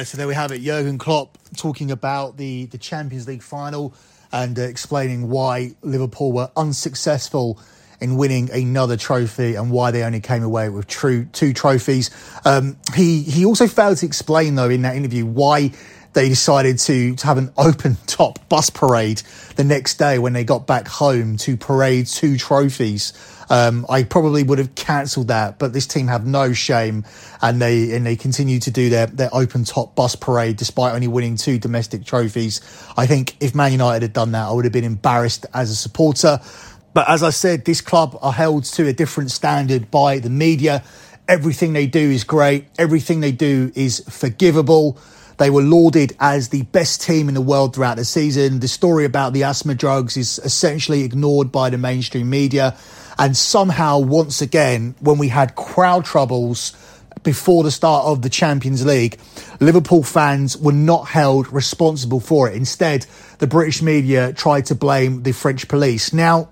Yeah, 0.00 0.04
so 0.04 0.16
there 0.16 0.26
we 0.26 0.34
have 0.34 0.50
it. 0.50 0.62
Jurgen 0.62 0.96
Klopp 0.96 1.36
talking 1.58 1.90
about 1.90 2.38
the, 2.38 2.64
the 2.64 2.78
Champions 2.78 3.28
League 3.28 3.42
final 3.42 3.92
and 4.32 4.58
uh, 4.58 4.62
explaining 4.62 5.28
why 5.28 5.72
Liverpool 5.82 6.32
were 6.32 6.50
unsuccessful 6.56 7.60
in 8.00 8.16
winning 8.16 8.50
another 8.50 8.96
trophy 8.96 9.56
and 9.56 9.70
why 9.70 9.90
they 9.90 10.02
only 10.02 10.20
came 10.20 10.42
away 10.42 10.70
with 10.70 10.86
true 10.86 11.26
two 11.26 11.52
trophies. 11.52 12.08
Um, 12.46 12.78
he 12.94 13.20
he 13.24 13.44
also 13.44 13.66
failed 13.66 13.98
to 13.98 14.06
explain 14.06 14.54
though 14.54 14.70
in 14.70 14.80
that 14.82 14.96
interview 14.96 15.26
why 15.26 15.72
they 16.14 16.30
decided 16.30 16.78
to, 16.78 17.14
to 17.16 17.26
have 17.26 17.36
an 17.36 17.52
open 17.58 17.98
top 18.06 18.48
bus 18.48 18.70
parade 18.70 19.22
the 19.56 19.64
next 19.64 19.98
day 19.98 20.18
when 20.18 20.32
they 20.32 20.44
got 20.44 20.66
back 20.66 20.88
home 20.88 21.36
to 21.36 21.58
parade 21.58 22.06
two 22.06 22.38
trophies. 22.38 23.12
Um, 23.50 23.84
I 23.88 24.04
probably 24.04 24.44
would 24.44 24.58
have 24.58 24.76
cancelled 24.76 25.28
that, 25.28 25.58
but 25.58 25.72
this 25.72 25.84
team 25.84 26.06
have 26.06 26.24
no 26.24 26.52
shame 26.52 27.04
and 27.42 27.60
they 27.60 27.96
and 27.96 28.06
they 28.06 28.14
continue 28.14 28.60
to 28.60 28.70
do 28.70 28.88
their, 28.88 29.06
their 29.06 29.28
open 29.32 29.64
top 29.64 29.96
bus 29.96 30.14
parade 30.14 30.56
despite 30.56 30.94
only 30.94 31.08
winning 31.08 31.36
two 31.36 31.58
domestic 31.58 32.04
trophies. 32.04 32.60
I 32.96 33.06
think 33.06 33.36
if 33.40 33.52
Man 33.52 33.72
United 33.72 34.02
had 34.02 34.12
done 34.12 34.32
that, 34.32 34.46
I 34.46 34.52
would 34.52 34.64
have 34.64 34.72
been 34.72 34.84
embarrassed 34.84 35.46
as 35.52 35.70
a 35.70 35.76
supporter. 35.76 36.38
But 36.94 37.08
as 37.08 37.24
I 37.24 37.30
said, 37.30 37.64
this 37.64 37.80
club 37.80 38.16
are 38.22 38.32
held 38.32 38.64
to 38.64 38.86
a 38.86 38.92
different 38.92 39.32
standard 39.32 39.90
by 39.90 40.20
the 40.20 40.30
media. 40.30 40.84
Everything 41.26 41.72
they 41.72 41.88
do 41.88 42.10
is 42.10 42.22
great. 42.22 42.66
Everything 42.78 43.18
they 43.18 43.32
do 43.32 43.72
is 43.74 44.00
forgivable. 44.08 44.96
They 45.38 45.50
were 45.50 45.62
lauded 45.62 46.14
as 46.20 46.50
the 46.50 46.62
best 46.64 47.00
team 47.00 47.28
in 47.28 47.34
the 47.34 47.40
world 47.40 47.74
throughout 47.74 47.96
the 47.96 48.04
season. 48.04 48.60
The 48.60 48.68
story 48.68 49.06
about 49.06 49.32
the 49.32 49.44
asthma 49.44 49.74
drugs 49.74 50.16
is 50.16 50.38
essentially 50.40 51.02
ignored 51.02 51.50
by 51.50 51.70
the 51.70 51.78
mainstream 51.78 52.28
media. 52.28 52.76
And 53.20 53.36
somehow, 53.36 53.98
once 53.98 54.40
again, 54.40 54.94
when 55.00 55.18
we 55.18 55.28
had 55.28 55.54
crowd 55.54 56.06
troubles 56.06 56.72
before 57.22 57.62
the 57.62 57.70
start 57.70 58.06
of 58.06 58.22
the 58.22 58.30
Champions 58.30 58.86
League, 58.86 59.20
Liverpool 59.60 60.02
fans 60.02 60.56
were 60.56 60.72
not 60.72 61.06
held 61.06 61.52
responsible 61.52 62.20
for 62.20 62.48
it. 62.48 62.56
Instead, 62.56 63.06
the 63.38 63.46
British 63.46 63.82
media 63.82 64.32
tried 64.32 64.64
to 64.66 64.74
blame 64.74 65.22
the 65.22 65.32
French 65.32 65.68
police. 65.68 66.14
Now, 66.14 66.48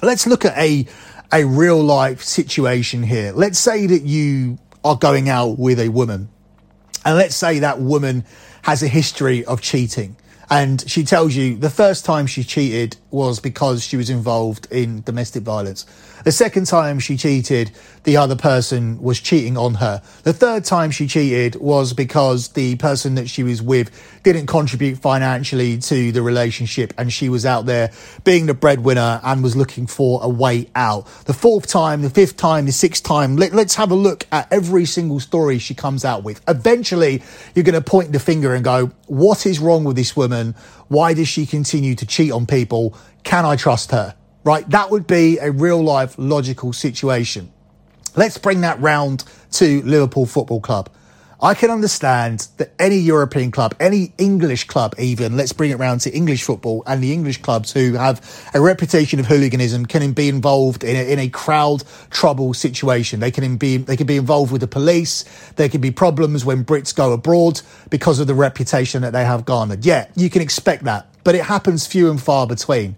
let's 0.00 0.24
look 0.26 0.44
at 0.44 0.56
a 0.56 0.86
a 1.30 1.44
real 1.44 1.82
life 1.82 2.22
situation 2.22 3.02
here. 3.02 3.32
Let's 3.32 3.58
say 3.58 3.86
that 3.86 4.02
you 4.02 4.58
are 4.84 4.96
going 4.96 5.28
out 5.28 5.58
with 5.58 5.80
a 5.80 5.88
woman 5.88 6.30
and 7.04 7.16
let's 7.16 7.36
say 7.36 7.58
that 7.58 7.80
woman 7.80 8.24
has 8.62 8.82
a 8.82 8.88
history 8.88 9.44
of 9.44 9.60
cheating 9.60 10.16
and 10.50 10.88
she 10.88 11.04
tells 11.04 11.34
you 11.34 11.56
the 11.56 11.70
first 11.70 12.04
time 12.04 12.26
she 12.26 12.42
cheated 12.42 12.96
was 13.10 13.40
because 13.40 13.84
she 13.84 13.96
was 13.96 14.08
involved 14.08 14.66
in 14.70 15.02
domestic 15.02 15.42
violence. 15.42 15.84
The 16.28 16.32
second 16.32 16.66
time 16.66 16.98
she 16.98 17.16
cheated, 17.16 17.70
the 18.04 18.18
other 18.18 18.36
person 18.36 19.00
was 19.00 19.18
cheating 19.18 19.56
on 19.56 19.76
her. 19.76 20.02
The 20.24 20.34
third 20.34 20.66
time 20.66 20.90
she 20.90 21.06
cheated 21.06 21.54
was 21.54 21.94
because 21.94 22.48
the 22.48 22.76
person 22.76 23.14
that 23.14 23.30
she 23.30 23.42
was 23.42 23.62
with 23.62 23.90
didn't 24.24 24.44
contribute 24.44 24.98
financially 24.98 25.78
to 25.78 26.12
the 26.12 26.20
relationship 26.20 26.92
and 26.98 27.10
she 27.10 27.30
was 27.30 27.46
out 27.46 27.64
there 27.64 27.92
being 28.24 28.44
the 28.44 28.52
breadwinner 28.52 29.22
and 29.24 29.42
was 29.42 29.56
looking 29.56 29.86
for 29.86 30.22
a 30.22 30.28
way 30.28 30.68
out. 30.74 31.06
The 31.24 31.32
fourth 31.32 31.66
time, 31.66 32.02
the 32.02 32.10
fifth 32.10 32.36
time, 32.36 32.66
the 32.66 32.72
sixth 32.72 33.04
time, 33.04 33.36
let, 33.36 33.54
us 33.54 33.76
have 33.76 33.90
a 33.90 33.94
look 33.96 34.26
at 34.30 34.52
every 34.52 34.84
single 34.84 35.20
story 35.20 35.58
she 35.58 35.74
comes 35.74 36.04
out 36.04 36.24
with. 36.24 36.42
Eventually, 36.46 37.22
you're 37.54 37.64
going 37.64 37.72
to 37.72 37.80
point 37.80 38.12
the 38.12 38.20
finger 38.20 38.54
and 38.54 38.62
go, 38.62 38.88
what 39.06 39.46
is 39.46 39.60
wrong 39.60 39.82
with 39.82 39.96
this 39.96 40.14
woman? 40.14 40.54
Why 40.88 41.14
does 41.14 41.28
she 41.28 41.46
continue 41.46 41.94
to 41.94 42.04
cheat 42.04 42.32
on 42.32 42.44
people? 42.44 42.94
Can 43.24 43.46
I 43.46 43.56
trust 43.56 43.92
her? 43.92 44.14
Right? 44.48 44.70
That 44.70 44.90
would 44.90 45.06
be 45.06 45.36
a 45.36 45.52
real 45.52 45.82
life 45.82 46.14
logical 46.16 46.72
situation. 46.72 47.52
Let's 48.16 48.38
bring 48.38 48.62
that 48.62 48.80
round 48.80 49.24
to 49.52 49.82
Liverpool 49.82 50.24
Football 50.24 50.62
Club. 50.62 50.88
I 51.38 51.52
can 51.52 51.70
understand 51.70 52.48
that 52.56 52.72
any 52.78 52.96
European 52.96 53.50
club, 53.50 53.74
any 53.78 54.14
English 54.16 54.64
club 54.64 54.94
even, 54.98 55.36
let's 55.36 55.52
bring 55.52 55.70
it 55.70 55.78
round 55.78 56.00
to 56.00 56.10
English 56.16 56.44
football 56.44 56.82
and 56.86 57.02
the 57.02 57.12
English 57.12 57.42
clubs 57.42 57.72
who 57.72 57.92
have 57.92 58.50
a 58.54 58.60
reputation 58.62 59.20
of 59.20 59.26
hooliganism 59.26 59.84
can 59.84 60.12
be 60.12 60.30
involved 60.30 60.82
in 60.82 60.96
a, 60.96 61.12
in 61.12 61.18
a 61.18 61.28
crowd 61.28 61.84
trouble 62.08 62.54
situation. 62.54 63.20
They 63.20 63.30
can 63.30 63.58
be, 63.58 63.76
they 63.76 63.98
can 63.98 64.06
be 64.06 64.16
involved 64.16 64.50
with 64.50 64.62
the 64.62 64.66
police. 64.66 65.26
There 65.56 65.68
can 65.68 65.82
be 65.82 65.90
problems 65.90 66.46
when 66.46 66.64
Brits 66.64 66.96
go 66.96 67.12
abroad 67.12 67.60
because 67.90 68.18
of 68.18 68.26
the 68.26 68.34
reputation 68.34 69.02
that 69.02 69.12
they 69.12 69.26
have 69.26 69.44
garnered. 69.44 69.84
Yeah, 69.84 70.08
you 70.16 70.30
can 70.30 70.40
expect 70.40 70.84
that, 70.84 71.06
but 71.22 71.34
it 71.34 71.44
happens 71.44 71.86
few 71.86 72.10
and 72.10 72.18
far 72.18 72.46
between. 72.46 72.96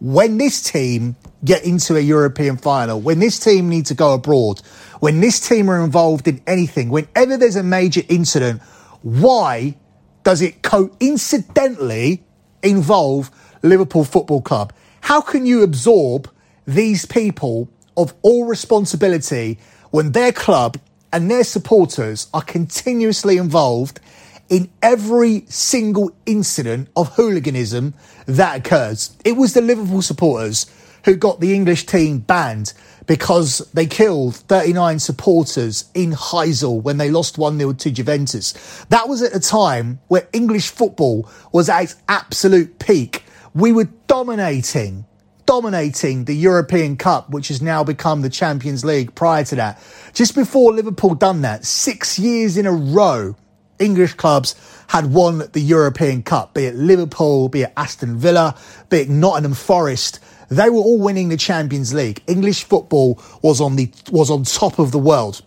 When 0.00 0.38
this 0.38 0.62
team 0.62 1.16
get 1.44 1.64
into 1.64 1.96
a 1.96 2.00
European 2.00 2.56
final, 2.56 3.00
when 3.00 3.18
this 3.18 3.38
team 3.38 3.68
need 3.68 3.86
to 3.86 3.94
go 3.94 4.14
abroad, 4.14 4.60
when 5.00 5.20
this 5.20 5.46
team 5.46 5.70
are 5.70 5.82
involved 5.82 6.28
in 6.28 6.42
anything, 6.46 6.90
whenever 6.90 7.36
there's 7.36 7.56
a 7.56 7.62
major 7.62 8.02
incident, 8.08 8.60
why 9.02 9.76
does 10.22 10.42
it 10.42 10.62
coincidentally 10.62 12.24
involve 12.62 13.30
Liverpool 13.62 14.04
Football 14.04 14.42
Club? 14.42 14.72
How 15.00 15.20
can 15.20 15.46
you 15.46 15.62
absorb 15.62 16.30
these 16.66 17.06
people 17.06 17.70
of 17.96 18.12
all 18.22 18.44
responsibility 18.44 19.58
when 19.90 20.12
their 20.12 20.32
club 20.32 20.78
and 21.12 21.30
their 21.30 21.44
supporters 21.44 22.28
are 22.34 22.42
continuously 22.42 23.36
involved 23.38 24.00
in 24.48 24.70
every 24.82 25.44
single 25.48 26.10
incident 26.24 26.88
of 26.96 27.14
hooliganism 27.16 27.94
that 28.26 28.58
occurs? 28.58 29.16
It 29.24 29.32
was 29.32 29.54
the 29.54 29.60
Liverpool 29.60 30.02
supporters 30.02 30.66
who 31.04 31.14
got 31.14 31.40
the 31.40 31.54
English 31.54 31.86
team 31.86 32.18
banned 32.18 32.72
because 33.06 33.58
they 33.72 33.86
killed 33.86 34.34
39 34.34 34.98
supporters 34.98 35.84
in 35.94 36.10
Heysel 36.10 36.82
when 36.82 36.98
they 36.98 37.10
lost 37.10 37.36
1-0 37.36 37.78
to 37.78 37.90
Juventus. 37.90 38.84
That 38.88 39.08
was 39.08 39.22
at 39.22 39.34
a 39.34 39.40
time 39.40 40.00
where 40.08 40.28
English 40.32 40.70
football 40.70 41.30
was 41.52 41.68
at 41.68 41.84
its 41.84 41.96
absolute 42.08 42.80
peak. 42.80 43.22
We 43.54 43.72
were 43.72 43.88
dominating, 44.08 45.06
dominating 45.46 46.24
the 46.24 46.34
European 46.34 46.96
Cup, 46.96 47.30
which 47.30 47.48
has 47.48 47.62
now 47.62 47.84
become 47.84 48.22
the 48.22 48.30
Champions 48.30 48.84
League 48.84 49.14
prior 49.14 49.44
to 49.44 49.54
that. 49.54 49.80
Just 50.12 50.34
before 50.34 50.72
Liverpool 50.72 51.14
done 51.14 51.42
that, 51.42 51.64
six 51.64 52.18
years 52.18 52.56
in 52.56 52.66
a 52.66 52.72
row, 52.72 53.36
English 53.78 54.14
clubs 54.14 54.54
had 54.88 55.12
won 55.12 55.42
the 55.52 55.60
European 55.60 56.22
Cup, 56.22 56.54
be 56.54 56.64
it 56.64 56.74
Liverpool, 56.74 57.48
be 57.48 57.62
it 57.62 57.72
Aston 57.76 58.16
Villa, 58.16 58.56
be 58.88 58.98
it 58.98 59.08
Nottingham 59.08 59.54
Forest, 59.54 60.20
they 60.48 60.70
were 60.70 60.78
all 60.78 60.98
winning 60.98 61.28
the 61.28 61.36
Champions 61.36 61.92
League. 61.92 62.22
English 62.26 62.64
football 62.64 63.20
was 63.42 63.60
on 63.60 63.76
the 63.76 63.90
was 64.10 64.30
on 64.30 64.44
top 64.44 64.78
of 64.78 64.92
the 64.92 64.98
world. 64.98 65.42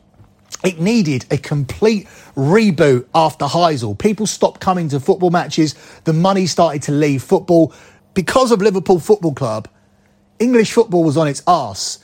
It 0.63 0.79
needed 0.79 1.25
a 1.31 1.37
complete 1.37 2.07
reboot 2.35 3.05
after 3.15 3.45
Heysel. 3.45 3.97
People 3.97 4.27
stopped 4.27 4.59
coming 4.59 4.89
to 4.89 4.99
football 4.99 5.29
matches. 5.29 5.75
The 6.03 6.11
money 6.11 6.47
started 6.47 6.81
to 6.83 6.91
leave 6.91 7.23
football. 7.23 7.73
Because 8.13 8.51
of 8.51 8.61
Liverpool 8.61 8.99
Football 8.99 9.33
Club, 9.33 9.69
English 10.39 10.73
football 10.73 11.05
was 11.05 11.15
on 11.15 11.27
its 11.27 11.41
arse 11.47 11.99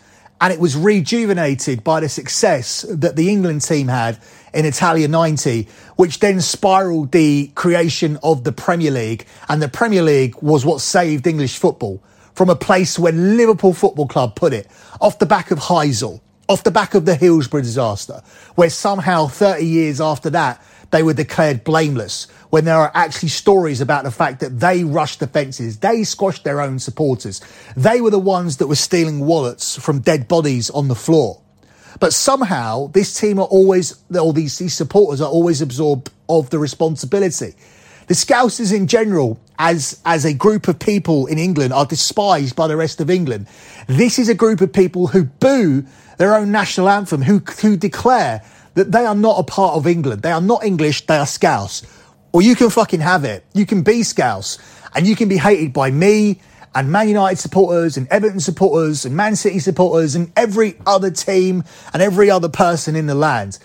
and 0.45 0.53
it 0.53 0.59
was 0.59 0.77
rejuvenated 0.77 1.83
by 1.83 1.99
the 1.99 2.07
success 2.07 2.85
that 2.87 3.15
the 3.15 3.31
England 3.31 3.63
team 3.63 3.87
had 3.87 4.19
in 4.53 4.63
Italia 4.63 5.07
90, 5.07 5.67
which 5.95 6.19
then 6.19 6.39
spiraled 6.39 7.11
the 7.11 7.47
creation 7.55 8.19
of 8.21 8.43
the 8.43 8.51
Premier 8.51 8.91
League. 8.91 9.25
And 9.49 9.59
the 9.59 9.67
Premier 9.67 10.03
League 10.03 10.39
was 10.43 10.63
what 10.63 10.81
saved 10.81 11.25
English 11.25 11.57
football 11.57 11.99
from 12.35 12.51
a 12.51 12.55
place 12.55 12.99
where 12.99 13.11
Liverpool 13.11 13.73
Football 13.73 14.07
Club 14.07 14.35
put 14.35 14.53
it, 14.53 14.67
off 15.01 15.17
the 15.17 15.25
back 15.25 15.49
of 15.49 15.57
Heysel, 15.57 16.21
off 16.47 16.63
the 16.63 16.69
back 16.69 16.93
of 16.93 17.05
the 17.05 17.15
Hillsborough 17.15 17.61
disaster, 17.63 18.21
where 18.53 18.69
somehow 18.69 19.25
30 19.25 19.65
years 19.65 19.99
after 19.99 20.29
that, 20.29 20.63
they 20.91 21.03
were 21.03 21.13
declared 21.13 21.63
blameless 21.63 22.27
when 22.49 22.65
there 22.65 22.77
are 22.77 22.91
actually 22.93 23.29
stories 23.29 23.81
about 23.81 24.03
the 24.03 24.11
fact 24.11 24.39
that 24.39 24.59
they 24.59 24.83
rushed 24.83 25.19
the 25.19 25.27
fences, 25.27 25.79
they 25.79 26.03
squashed 26.03 26.43
their 26.43 26.61
own 26.61 26.79
supporters. 26.79 27.41
They 27.75 27.99
were 27.99 28.11
the 28.11 28.19
ones 28.19 28.57
that 28.57 28.67
were 28.67 28.75
stealing 28.75 29.25
wallets 29.25 29.77
from 29.77 29.99
dead 29.99 30.27
bodies 30.27 30.69
on 30.69 30.87
the 30.87 30.95
floor. 30.95 31.41
But 31.99 32.13
somehow 32.13 32.87
this 32.87 33.19
team 33.19 33.39
are 33.39 33.45
always, 33.47 34.01
or 34.17 34.33
these, 34.33 34.57
these 34.57 34.73
supporters 34.73 35.21
are 35.21 35.29
always 35.29 35.61
absorbed 35.61 36.11
of 36.29 36.49
the 36.49 36.59
responsibility. 36.59 37.55
The 38.07 38.13
Scousers 38.13 38.73
in 38.73 38.87
general, 38.87 39.39
as, 39.57 39.99
as 40.05 40.25
a 40.25 40.33
group 40.33 40.67
of 40.67 40.77
people 40.77 41.25
in 41.25 41.37
England, 41.37 41.73
are 41.73 41.85
despised 41.85 42.55
by 42.55 42.67
the 42.67 42.77
rest 42.77 43.01
of 43.01 43.09
England. 43.09 43.47
This 43.87 44.19
is 44.19 44.29
a 44.29 44.35
group 44.35 44.61
of 44.61 44.71
people 44.71 45.07
who 45.07 45.25
boo 45.25 45.85
their 46.17 46.35
own 46.35 46.51
national 46.51 46.87
anthem, 46.87 47.21
who, 47.21 47.39
who 47.61 47.75
declare 47.75 48.41
that 48.75 48.91
they 48.91 49.05
are 49.05 49.15
not 49.15 49.39
a 49.39 49.43
part 49.43 49.75
of 49.75 49.87
England. 49.87 50.21
They 50.21 50.31
are 50.31 50.41
not 50.41 50.63
English, 50.63 51.05
they 51.07 51.17
are 51.17 51.25
Scouse. 51.25 51.83
Or 52.31 52.41
you 52.41 52.55
can 52.55 52.69
fucking 52.69 52.99
have 52.99 53.23
it. 53.23 53.45
You 53.53 53.65
can 53.65 53.81
be 53.81 54.03
Scouse 54.03 54.59
and 54.93 55.07
you 55.07 55.15
can 55.15 55.27
be 55.27 55.37
hated 55.37 55.73
by 55.73 55.89
me 55.89 56.41
and 56.75 56.91
Man 56.91 57.07
United 57.07 57.37
supporters 57.37 57.95
and 57.95 58.07
Everton 58.09 58.41
supporters 58.41 59.05
and 59.05 59.15
Man 59.15 59.37
City 59.37 59.59
supporters 59.59 60.15
and 60.15 60.31
every 60.35 60.75
other 60.85 61.09
team 61.09 61.63
and 61.93 62.03
every 62.03 62.29
other 62.29 62.49
person 62.49 62.95
in 62.95 63.07
the 63.07 63.15
land. 63.15 63.57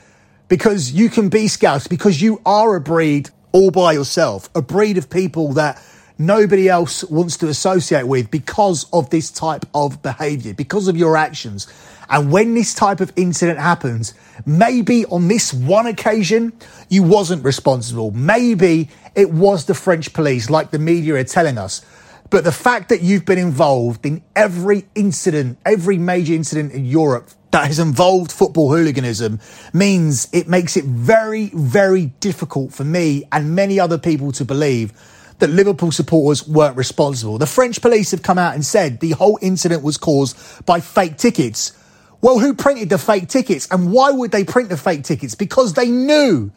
Because 0.48 0.92
you 0.92 1.11
can 1.11 1.28
be 1.28 1.48
Scouse 1.48 1.88
because 1.88 2.22
you 2.22 2.40
are 2.46 2.76
a 2.76 2.80
breed 2.80 3.30
all 3.52 3.72
by 3.72 3.92
yourself, 3.92 4.48
a 4.54 4.62
breed 4.62 4.96
of 4.96 5.11
people 5.11 5.54
that 5.54 5.82
nobody 6.18 6.68
else 6.68 7.02
wants 7.04 7.38
to 7.38 7.48
associate 7.48 8.06
with 8.06 8.30
because 8.30 8.87
of 8.92 9.11
this 9.11 9.30
type 9.30 9.64
of 9.74 10.02
behavior, 10.02 10.54
because 10.54 10.87
of 10.87 10.96
your 10.96 11.16
actions. 11.16 11.66
And 12.11 12.33
when 12.33 12.55
this 12.55 12.75
type 12.75 13.01
of 13.01 13.12
incident 13.14 13.61
happens, 13.61 14.14
maybe 14.44 15.07
on 15.07 15.29
this 15.29 15.55
one 15.55 15.87
occasion, 15.87 16.53
you 16.88 17.05
wasn't 17.05 17.44
responsible. 17.44 18.11
Maybe 18.11 18.90
it 19.14 19.31
was 19.31 19.66
the 19.66 19.75
French 19.75 20.12
police, 20.12 20.51
like 20.51 20.73
the 20.73 20.79
media 20.79 21.14
are 21.14 21.25
telling 21.25 21.57
us. 21.57 21.85
But 22.29 22.44
the 22.44 22.53
fact 22.53 22.88
that 22.88 23.03
you've 23.03 23.25
been 23.25 23.38
involved 23.38 24.05
in 24.05 24.23
every 24.37 24.87
incident, 24.94 25.59
every 25.64 25.99
major 25.99 26.35
incident 26.35 26.73
in 26.73 26.85
Europe 26.85 27.31
that 27.51 27.66
has 27.66 27.79
involved 27.79 28.31
football 28.31 28.70
hooliganism 28.70 29.40
means 29.73 30.29
it 30.33 30.49
makes 30.49 30.77
it 30.77 30.85
very, 30.85 31.51
very 31.55 32.07
difficult 32.20 32.73
for 32.73 32.85
me 32.85 33.25
and 33.33 33.55
many 33.55 33.81
other 33.81 33.99
people 33.99 34.31
to 34.33 34.44
believe 34.44 34.92
that 35.40 35.49
Liverpool 35.49 35.90
supporters 35.90 36.46
weren't 36.46 36.77
responsible. 36.77 37.38
The 37.38 37.46
French 37.46 37.81
police 37.81 38.12
have 38.12 38.23
come 38.23 38.38
out 38.38 38.55
and 38.55 38.64
said 38.64 39.01
the 39.01 39.12
whole 39.12 39.38
incident 39.42 39.83
was 39.83 39.96
caused 39.96 40.64
by 40.66 40.81
fake 40.81 41.16
tickets. 41.16 41.73
Well, 42.22 42.38
who 42.38 42.54
printed 42.54 42.90
the 42.90 42.98
fake 42.98 43.28
tickets 43.28 43.66
and 43.70 43.92
why 43.92 44.11
would 44.11 44.30
they 44.30 44.44
print 44.44 44.68
the 44.68 44.76
fake 44.76 45.04
tickets? 45.04 45.35
Because 45.35 45.72
they 45.74 45.90
knew, 45.90 46.50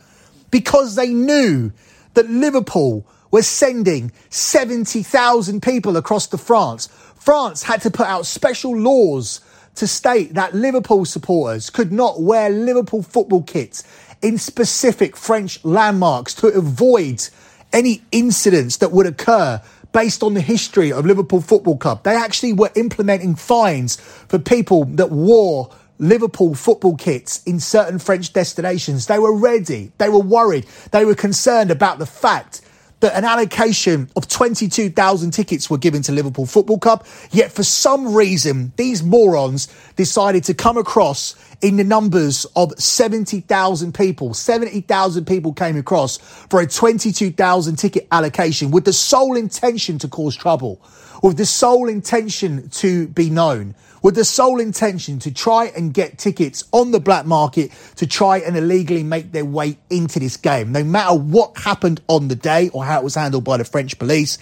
because 0.51 0.95
they 0.95 1.13
knew 1.13 1.71
that 2.15 2.29
Liverpool 2.29 3.05
was 3.31 3.47
sending 3.47 4.11
70,000 4.29 5.63
people 5.63 5.97
across 5.97 6.27
to 6.27 6.37
France. 6.37 6.87
France 7.15 7.63
had 7.63 7.81
to 7.81 7.89
put 7.89 8.07
out 8.07 8.25
special 8.25 8.77
laws 8.77 9.41
to 9.75 9.87
state 9.87 10.35
that 10.35 10.53
Liverpool 10.53 11.05
supporters 11.05 11.69
could 11.69 11.91
not 11.91 12.21
wear 12.21 12.49
Liverpool 12.49 13.01
football 13.01 13.41
kits 13.41 13.83
in 14.21 14.37
specific 14.37 15.17
French 15.17 15.63
landmarks 15.65 16.33
to 16.35 16.47
avoid 16.47 17.27
any 17.71 18.03
incidents 18.11 18.77
that 18.77 18.91
would 18.91 19.07
occur 19.07 19.61
based 19.93 20.23
on 20.23 20.33
the 20.33 20.41
history 20.41 20.91
of 20.91 21.05
Liverpool 21.05 21.39
Football 21.39 21.77
Club. 21.77 22.03
They 22.03 22.15
actually 22.15 22.53
were 22.53 22.71
implementing 22.75 23.35
fines 23.35 23.95
for 23.95 24.37
people 24.37 24.85
that 24.85 25.11
wore 25.11 25.69
Liverpool 25.99 26.55
football 26.55 26.97
kits 26.97 27.41
in 27.43 27.59
certain 27.59 27.99
French 27.99 28.33
destinations. 28.33 29.05
They 29.05 29.19
were 29.19 29.35
ready. 29.35 29.91
They 29.99 30.09
were 30.09 30.19
worried. 30.19 30.65
They 30.91 31.05
were 31.05 31.15
concerned 31.15 31.71
about 31.71 31.99
the 31.99 32.05
fact 32.05 32.61
that 33.03 33.17
an 33.17 33.25
allocation 33.25 34.09
of 34.15 34.29
22,000 34.29 35.31
tickets 35.31 35.69
were 35.69 35.77
given 35.77 36.01
to 36.01 36.13
Liverpool 36.13 36.45
Football 36.45 36.79
Club. 36.79 37.05
Yet 37.31 37.51
for 37.51 37.61
some 37.61 38.15
reason, 38.15 38.71
these 38.77 39.03
morons 39.03 39.67
decided 39.97 40.45
to 40.45 40.53
come 40.53 40.77
across 40.77 41.35
in 41.61 41.75
the 41.75 41.83
numbers 41.83 42.45
of 42.55 42.71
70,000 42.79 43.93
people. 43.93 44.33
70,000 44.33 45.25
people 45.25 45.51
came 45.51 45.75
across 45.75 46.15
for 46.15 46.61
a 46.61 46.65
22,000 46.65 47.75
ticket 47.75 48.07
allocation 48.09 48.71
with 48.71 48.85
the 48.85 48.93
sole 48.93 49.35
intention 49.35 49.97
to 49.99 50.07
cause 50.07 50.33
trouble, 50.37 50.81
with 51.21 51.35
the 51.35 51.45
sole 51.45 51.89
intention 51.89 52.69
to 52.69 53.09
be 53.09 53.29
known 53.29 53.75
with 54.03 54.15
the 54.15 54.25
sole 54.25 54.59
intention 54.59 55.17
to 55.17 55.33
try 55.33 55.65
and 55.75 55.93
get 55.93 56.19
tickets 56.19 56.63
on 56.71 56.91
the 56.91 56.99
black 56.99 57.25
market 57.25 57.71
to 57.95 58.05
try 58.05 58.37
and 58.37 58.55
illegally 58.55 59.01
make 59.01 59.31
their 59.31 59.45
way 59.45 59.77
into 59.89 60.19
this 60.19 60.37
game. 60.37 60.71
No 60.71 60.83
matter 60.83 61.15
what 61.15 61.57
happened 61.57 62.01
on 62.07 62.27
the 62.27 62.35
day 62.35 62.69
or 62.69 62.85
how 62.85 62.99
it 62.99 63.03
was 63.03 63.15
handled 63.15 63.45
by 63.45 63.57
the 63.57 63.65
French 63.65 63.97
police, 63.97 64.37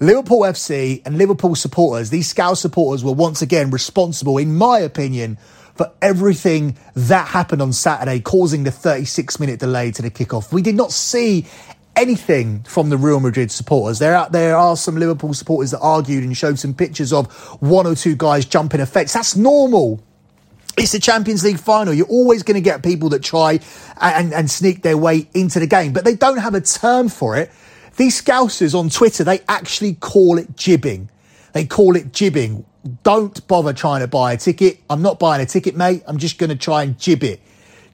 Liverpool 0.00 0.40
FC 0.40 1.02
and 1.06 1.18
Liverpool 1.18 1.54
supporters, 1.54 2.10
these 2.10 2.28
Scouse 2.28 2.60
supporters 2.60 3.04
were 3.04 3.12
once 3.12 3.42
again 3.42 3.70
responsible, 3.70 4.38
in 4.38 4.56
my 4.56 4.78
opinion, 4.78 5.38
for 5.76 5.92
everything 6.00 6.76
that 6.94 7.28
happened 7.28 7.60
on 7.60 7.72
Saturday, 7.72 8.20
causing 8.20 8.64
the 8.64 8.70
36 8.70 9.38
minute 9.40 9.60
delay 9.60 9.90
to 9.90 10.02
the 10.02 10.10
kickoff. 10.10 10.52
We 10.52 10.62
did 10.62 10.76
not 10.76 10.92
see 10.92 11.46
anything 11.96 12.62
from 12.64 12.90
the 12.90 12.96
Real 12.96 13.20
Madrid 13.20 13.50
supporters. 13.50 13.98
There 13.98 14.16
are, 14.16 14.28
there 14.30 14.56
are 14.56 14.76
some 14.76 14.96
Liverpool 14.96 15.34
supporters 15.34 15.70
that 15.70 15.80
argued 15.80 16.24
and 16.24 16.36
showed 16.36 16.58
some 16.58 16.74
pictures 16.74 17.12
of 17.12 17.32
one 17.62 17.86
or 17.86 17.94
two 17.94 18.16
guys 18.16 18.44
jumping 18.44 18.80
effects. 18.80 19.12
That's 19.12 19.36
normal. 19.36 20.02
It's 20.76 20.92
the 20.92 20.98
Champions 20.98 21.44
League 21.44 21.60
final. 21.60 21.94
You're 21.94 22.06
always 22.06 22.42
going 22.42 22.56
to 22.56 22.60
get 22.60 22.82
people 22.82 23.08
that 23.10 23.22
try 23.22 23.60
and, 24.00 24.34
and 24.34 24.50
sneak 24.50 24.82
their 24.82 24.98
way 24.98 25.28
into 25.34 25.60
the 25.60 25.66
game, 25.66 25.92
but 25.92 26.04
they 26.04 26.16
don't 26.16 26.38
have 26.38 26.54
a 26.54 26.60
term 26.60 27.08
for 27.08 27.36
it. 27.36 27.52
These 27.96 28.20
scousers 28.20 28.74
on 28.76 28.90
Twitter, 28.90 29.22
they 29.22 29.40
actually 29.48 29.94
call 29.94 30.38
it 30.38 30.56
jibbing. 30.56 31.10
They 31.52 31.64
call 31.64 31.94
it 31.94 32.12
jibbing. 32.12 32.64
Don't 33.04 33.46
bother 33.46 33.72
trying 33.72 34.00
to 34.00 34.08
buy 34.08 34.32
a 34.32 34.36
ticket. 34.36 34.80
I'm 34.90 35.00
not 35.00 35.20
buying 35.20 35.40
a 35.40 35.46
ticket, 35.46 35.76
mate. 35.76 36.02
I'm 36.08 36.18
just 36.18 36.38
going 36.38 36.50
to 36.50 36.56
try 36.56 36.82
and 36.82 36.98
jib 36.98 37.22
it. 37.22 37.40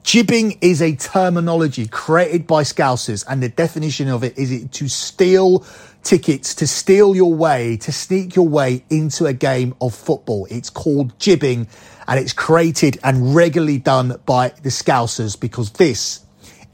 Jibbing 0.03 0.57
is 0.61 0.81
a 0.81 0.95
terminology 0.95 1.87
created 1.87 2.47
by 2.47 2.63
Scousers, 2.63 3.23
and 3.29 3.41
the 3.41 3.49
definition 3.49 4.07
of 4.07 4.23
it 4.23 4.37
is 4.37 4.51
it 4.51 4.71
to 4.73 4.87
steal 4.87 5.63
tickets, 6.03 6.55
to 6.55 6.65
steal 6.65 7.15
your 7.15 7.33
way, 7.33 7.77
to 7.77 7.91
sneak 7.91 8.35
your 8.35 8.47
way 8.47 8.83
into 8.89 9.27
a 9.27 9.33
game 9.33 9.75
of 9.79 9.93
football. 9.93 10.47
It's 10.49 10.71
called 10.71 11.17
jibbing, 11.19 11.67
and 12.07 12.19
it's 12.19 12.33
created 12.33 12.99
and 13.03 13.35
regularly 13.35 13.77
done 13.77 14.19
by 14.25 14.49
the 14.63 14.69
Scousers 14.69 15.39
because 15.39 15.71
this 15.73 16.25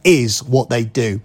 is 0.05 0.41
what 0.41 0.69
they 0.69 0.85
do. 0.85 1.21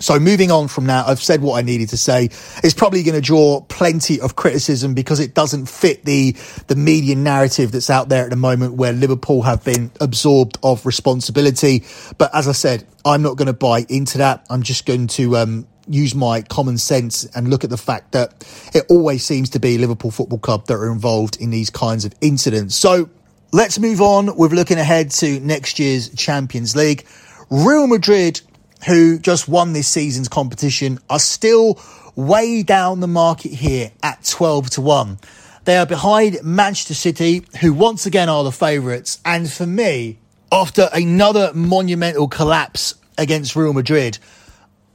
So 0.00 0.18
moving 0.18 0.50
on 0.50 0.68
from 0.68 0.86
that, 0.86 1.06
I've 1.06 1.22
said 1.22 1.40
what 1.40 1.58
I 1.58 1.62
needed 1.62 1.90
to 1.90 1.96
say. 1.96 2.24
It's 2.62 2.74
probably 2.74 3.02
going 3.02 3.14
to 3.14 3.20
draw 3.20 3.60
plenty 3.62 4.20
of 4.20 4.36
criticism 4.36 4.94
because 4.94 5.20
it 5.20 5.34
doesn't 5.34 5.66
fit 5.66 6.04
the 6.04 6.36
the 6.66 6.76
media 6.76 7.14
narrative 7.14 7.72
that's 7.72 7.90
out 7.90 8.08
there 8.08 8.24
at 8.24 8.30
the 8.30 8.36
moment 8.36 8.74
where 8.74 8.92
Liverpool 8.92 9.42
have 9.42 9.64
been 9.64 9.90
absorbed 10.00 10.58
of 10.62 10.84
responsibility. 10.84 11.84
But 12.18 12.34
as 12.34 12.48
I 12.48 12.52
said, 12.52 12.86
I'm 13.04 13.22
not 13.22 13.36
going 13.36 13.46
to 13.46 13.52
buy 13.52 13.86
into 13.88 14.18
that. 14.18 14.46
I'm 14.50 14.62
just 14.62 14.86
going 14.86 15.06
to 15.08 15.36
um, 15.36 15.66
use 15.86 16.14
my 16.14 16.42
common 16.42 16.78
sense 16.78 17.24
and 17.36 17.48
look 17.48 17.64
at 17.64 17.70
the 17.70 17.76
fact 17.76 18.12
that 18.12 18.32
it 18.74 18.84
always 18.88 19.24
seems 19.24 19.50
to 19.50 19.60
be 19.60 19.78
Liverpool 19.78 20.10
Football 20.10 20.38
Club 20.38 20.66
that 20.66 20.74
are 20.74 20.90
involved 20.90 21.36
in 21.40 21.50
these 21.50 21.70
kinds 21.70 22.04
of 22.04 22.14
incidents. 22.20 22.74
So 22.74 23.08
let's 23.52 23.78
move 23.78 24.00
on 24.00 24.36
with 24.36 24.52
looking 24.52 24.78
ahead 24.78 25.10
to 25.12 25.40
next 25.40 25.78
year's 25.78 26.08
Champions 26.10 26.74
League. 26.74 27.06
Real 27.50 27.86
Madrid 27.86 28.40
who 28.86 29.18
just 29.18 29.48
won 29.48 29.72
this 29.72 29.88
season's 29.88 30.28
competition, 30.28 30.98
are 31.08 31.18
still 31.18 31.80
way 32.16 32.62
down 32.62 33.00
the 33.00 33.08
market 33.08 33.52
here 33.52 33.90
at 34.02 34.24
12 34.24 34.70
to 34.70 34.80
1. 34.80 35.18
They 35.64 35.76
are 35.76 35.86
behind 35.86 36.38
Manchester 36.42 36.94
City, 36.94 37.44
who 37.60 37.72
once 37.72 38.06
again 38.06 38.28
are 38.28 38.44
the 38.44 38.52
favourites. 38.52 39.18
And 39.24 39.50
for 39.50 39.66
me, 39.66 40.18
after 40.52 40.88
another 40.92 41.52
monumental 41.54 42.28
collapse 42.28 42.94
against 43.16 43.56
Real 43.56 43.72
Madrid, 43.72 44.18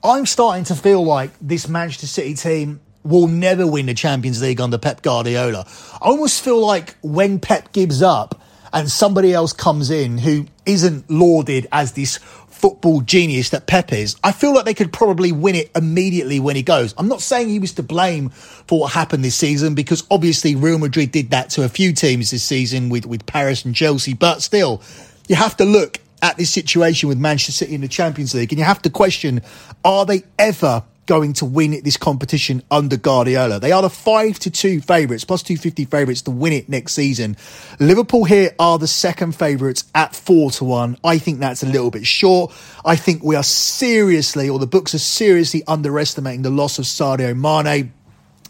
I'm 0.03 0.25
starting 0.25 0.63
to 0.65 0.75
feel 0.75 1.03
like 1.03 1.31
this 1.41 1.67
Manchester 1.67 2.07
City 2.07 2.35
team 2.35 2.81
will 3.03 3.27
never 3.27 3.65
win 3.65 3.87
the 3.87 3.93
Champions 3.93 4.41
League 4.41 4.61
under 4.61 4.77
Pep 4.77 5.01
Guardiola. 5.01 5.65
I 5.93 6.05
almost 6.05 6.43
feel 6.43 6.65
like 6.65 6.95
when 7.01 7.39
Pep 7.39 7.71
gives 7.71 8.01
up 8.01 8.41
and 8.71 8.89
somebody 8.89 9.33
else 9.33 9.53
comes 9.53 9.89
in 9.89 10.19
who 10.19 10.45
isn't 10.65 11.09
lauded 11.09 11.67
as 11.71 11.93
this 11.93 12.19
football 12.59 13.01
genius 13.01 13.49
that 13.49 13.67
Pep 13.67 13.93
is, 13.93 14.17
I 14.23 14.31
feel 14.31 14.53
like 14.53 14.65
they 14.65 14.73
could 14.73 14.91
probably 14.91 15.31
win 15.31 15.55
it 15.55 15.71
immediately 15.75 16.39
when 16.39 16.55
he 16.55 16.63
goes. 16.63 16.93
I'm 16.97 17.07
not 17.07 17.21
saying 17.21 17.49
he 17.49 17.59
was 17.59 17.73
to 17.73 17.83
blame 17.83 18.29
for 18.29 18.81
what 18.81 18.91
happened 18.91 19.23
this 19.23 19.35
season 19.35 19.75
because 19.75 20.03
obviously 20.11 20.55
Real 20.55 20.77
Madrid 20.77 21.11
did 21.11 21.31
that 21.31 21.49
to 21.51 21.63
a 21.63 21.69
few 21.69 21.93
teams 21.93 22.31
this 22.31 22.43
season 22.43 22.89
with, 22.89 23.05
with 23.05 23.25
Paris 23.25 23.63
and 23.63 23.73
Chelsea, 23.73 24.13
but 24.13 24.41
still, 24.41 24.81
you 25.27 25.35
have 25.35 25.55
to 25.57 25.65
look 25.65 25.99
at 26.21 26.35
this 26.37 26.49
situation 26.49 27.07
with 27.07 27.17
Manchester 27.17 27.51
City 27.53 27.75
in 27.75 27.81
the 27.81 27.87
Champions 27.87 28.35
League 28.35 28.51
and 28.51 28.59
you 28.59 28.65
have 28.65 28.81
to 28.81 28.89
question 28.89 29.41
are 29.85 30.05
they 30.05 30.23
ever 30.37 30.83
going 31.09 31.33
to 31.33 31.43
win 31.43 31.81
this 31.83 31.97
competition 31.97 32.61
under 32.69 32.95
Guardiola. 32.95 33.59
They 33.59 33.71
are 33.71 33.81
the 33.81 33.89
5 33.89 34.37
to 34.37 34.51
2 34.51 34.81
favourites, 34.81 35.25
plus 35.25 35.41
250 35.41 35.85
favourites 35.85 36.21
to 36.21 36.31
win 36.31 36.53
it 36.53 36.69
next 36.69 36.93
season. 36.93 37.35
Liverpool 37.79 38.25
here 38.25 38.51
are 38.59 38.77
the 38.77 38.85
second 38.87 39.31
favourites 39.31 39.85
at 39.95 40.15
4 40.15 40.51
to 40.51 40.65
1. 40.65 40.97
I 41.03 41.17
think 41.17 41.39
that's 41.39 41.63
a 41.63 41.65
little 41.65 41.89
bit 41.89 42.05
short. 42.05 42.53
I 42.85 42.95
think 42.95 43.23
we 43.23 43.35
are 43.35 43.41
seriously, 43.41 44.49
or 44.49 44.59
the 44.59 44.67
books 44.67 44.93
are 44.93 44.99
seriously 44.99 45.63
underestimating 45.67 46.43
the 46.43 46.51
loss 46.51 46.77
of 46.77 46.85
Sadio 46.85 47.35
Mane. 47.35 47.91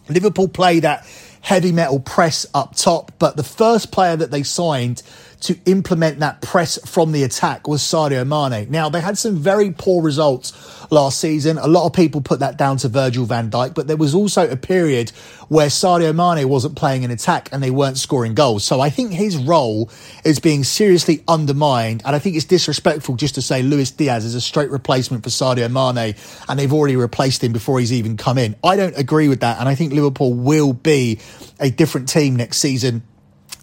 Liverpool 0.09 0.49
play 0.49 0.81
that 0.81 1.07
heavy 1.39 1.71
metal 1.71 2.01
press 2.01 2.45
up 2.53 2.75
top, 2.75 3.13
but 3.19 3.37
the 3.37 3.43
first 3.43 3.93
player 3.93 4.17
that 4.17 4.31
they 4.31 4.43
signed 4.43 5.01
to 5.41 5.57
implement 5.65 6.19
that 6.19 6.41
press 6.41 6.77
from 6.85 7.11
the 7.11 7.23
attack 7.23 7.67
was 7.67 7.81
Sadio 7.81 8.27
Mane. 8.27 8.69
Now, 8.69 8.89
they 8.89 8.99
had 8.99 9.17
some 9.17 9.37
very 9.37 9.71
poor 9.71 10.03
results 10.03 10.53
last 10.91 11.19
season. 11.19 11.57
A 11.57 11.67
lot 11.67 11.85
of 11.85 11.93
people 11.93 12.19
put 12.21 12.39
that 12.39 12.57
down 12.57 12.77
to 12.77 12.89
Virgil 12.89 13.25
van 13.25 13.49
Dijk, 13.49 13.73
but 13.73 13.87
there 13.87 13.95
was 13.95 14.13
also 14.13 14.49
a 14.49 14.57
period 14.57 15.09
where 15.47 15.67
Sadio 15.67 16.13
Mane 16.13 16.47
wasn't 16.47 16.75
playing 16.75 17.05
an 17.05 17.11
attack 17.11 17.49
and 17.51 17.63
they 17.63 17.71
weren't 17.71 17.97
scoring 17.97 18.33
goals. 18.33 18.65
So 18.65 18.81
I 18.81 18.89
think 18.89 19.11
his 19.11 19.37
role 19.37 19.89
is 20.25 20.39
being 20.39 20.63
seriously 20.63 21.23
undermined. 21.27 22.01
And 22.05 22.15
I 22.15 22.19
think 22.19 22.35
it's 22.35 22.45
disrespectful 22.45 23.15
just 23.15 23.35
to 23.35 23.41
say 23.41 23.61
Luis 23.61 23.91
Diaz 23.91 24.25
is 24.25 24.35
a 24.35 24.41
straight 24.41 24.71
replacement 24.71 25.23
for 25.23 25.29
Sadio 25.29 25.71
Mane 25.71 26.15
and 26.47 26.59
they've 26.59 26.73
already 26.73 26.97
replaced 26.97 27.43
him 27.43 27.53
before 27.53 27.79
he's 27.79 27.93
even 27.93 28.17
come 28.17 28.37
in. 28.37 28.55
I 28.63 28.75
don't 28.75 28.97
agree 28.97 29.29
with 29.29 29.39
that. 29.39 29.59
And 29.59 29.69
I 29.69 29.75
think 29.75 29.93
Liverpool 29.93 30.33
will 30.33 30.73
be 30.73 31.19
a 31.59 31.69
different 31.69 32.09
team 32.09 32.35
next 32.35 32.57
season 32.57 33.03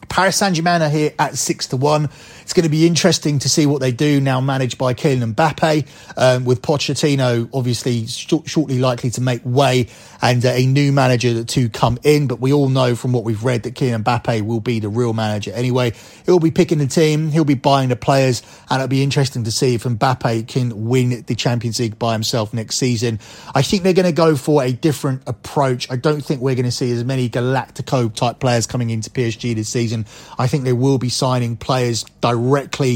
Paris 0.08 0.36
Saint 0.36 0.54
Germain 0.54 0.82
are 0.82 0.88
here 0.88 1.12
at 1.18 1.36
six 1.36 1.66
to 1.68 1.76
one. 1.76 2.08
It's 2.46 2.52
going 2.52 2.62
to 2.62 2.68
be 2.68 2.86
interesting 2.86 3.40
to 3.40 3.48
see 3.48 3.66
what 3.66 3.80
they 3.80 3.90
do 3.90 4.20
now, 4.20 4.40
managed 4.40 4.78
by 4.78 4.94
Kylian 4.94 5.34
Mbappe, 5.34 5.84
um, 6.16 6.44
with 6.44 6.62
Pochettino 6.62 7.50
obviously 7.52 8.06
sh- 8.06 8.34
shortly 8.44 8.78
likely 8.78 9.10
to 9.10 9.20
make 9.20 9.40
way 9.44 9.88
and 10.22 10.46
uh, 10.46 10.50
a 10.50 10.64
new 10.64 10.92
manager 10.92 11.42
to 11.42 11.68
come 11.68 11.98
in. 12.04 12.28
But 12.28 12.38
we 12.38 12.52
all 12.52 12.68
know 12.68 12.94
from 12.94 13.12
what 13.12 13.24
we've 13.24 13.42
read 13.42 13.64
that 13.64 13.74
Kylian 13.74 14.04
Mbappe 14.04 14.42
will 14.42 14.60
be 14.60 14.78
the 14.78 14.88
real 14.88 15.12
manager 15.12 15.50
anyway. 15.54 15.92
He'll 16.24 16.38
be 16.38 16.52
picking 16.52 16.78
the 16.78 16.86
team, 16.86 17.30
he'll 17.30 17.44
be 17.44 17.54
buying 17.54 17.88
the 17.88 17.96
players, 17.96 18.44
and 18.70 18.80
it'll 18.80 18.86
be 18.86 19.02
interesting 19.02 19.42
to 19.42 19.50
see 19.50 19.74
if 19.74 19.82
Mbappe 19.82 20.46
can 20.46 20.86
win 20.86 21.24
the 21.26 21.34
Champions 21.34 21.80
League 21.80 21.98
by 21.98 22.12
himself 22.12 22.54
next 22.54 22.76
season. 22.76 23.18
I 23.56 23.62
think 23.62 23.82
they're 23.82 23.92
going 23.92 24.06
to 24.06 24.12
go 24.12 24.36
for 24.36 24.62
a 24.62 24.70
different 24.70 25.22
approach. 25.26 25.90
I 25.90 25.96
don't 25.96 26.24
think 26.24 26.42
we're 26.42 26.54
going 26.54 26.66
to 26.66 26.70
see 26.70 26.92
as 26.92 27.02
many 27.02 27.28
Galactico 27.28 28.14
type 28.14 28.38
players 28.38 28.68
coming 28.68 28.90
into 28.90 29.10
PSG 29.10 29.56
this 29.56 29.68
season. 29.68 30.06
I 30.38 30.46
think 30.46 30.62
they 30.62 30.72
will 30.72 30.98
be 30.98 31.08
signing 31.08 31.56
players 31.56 32.04
directly 32.20 32.35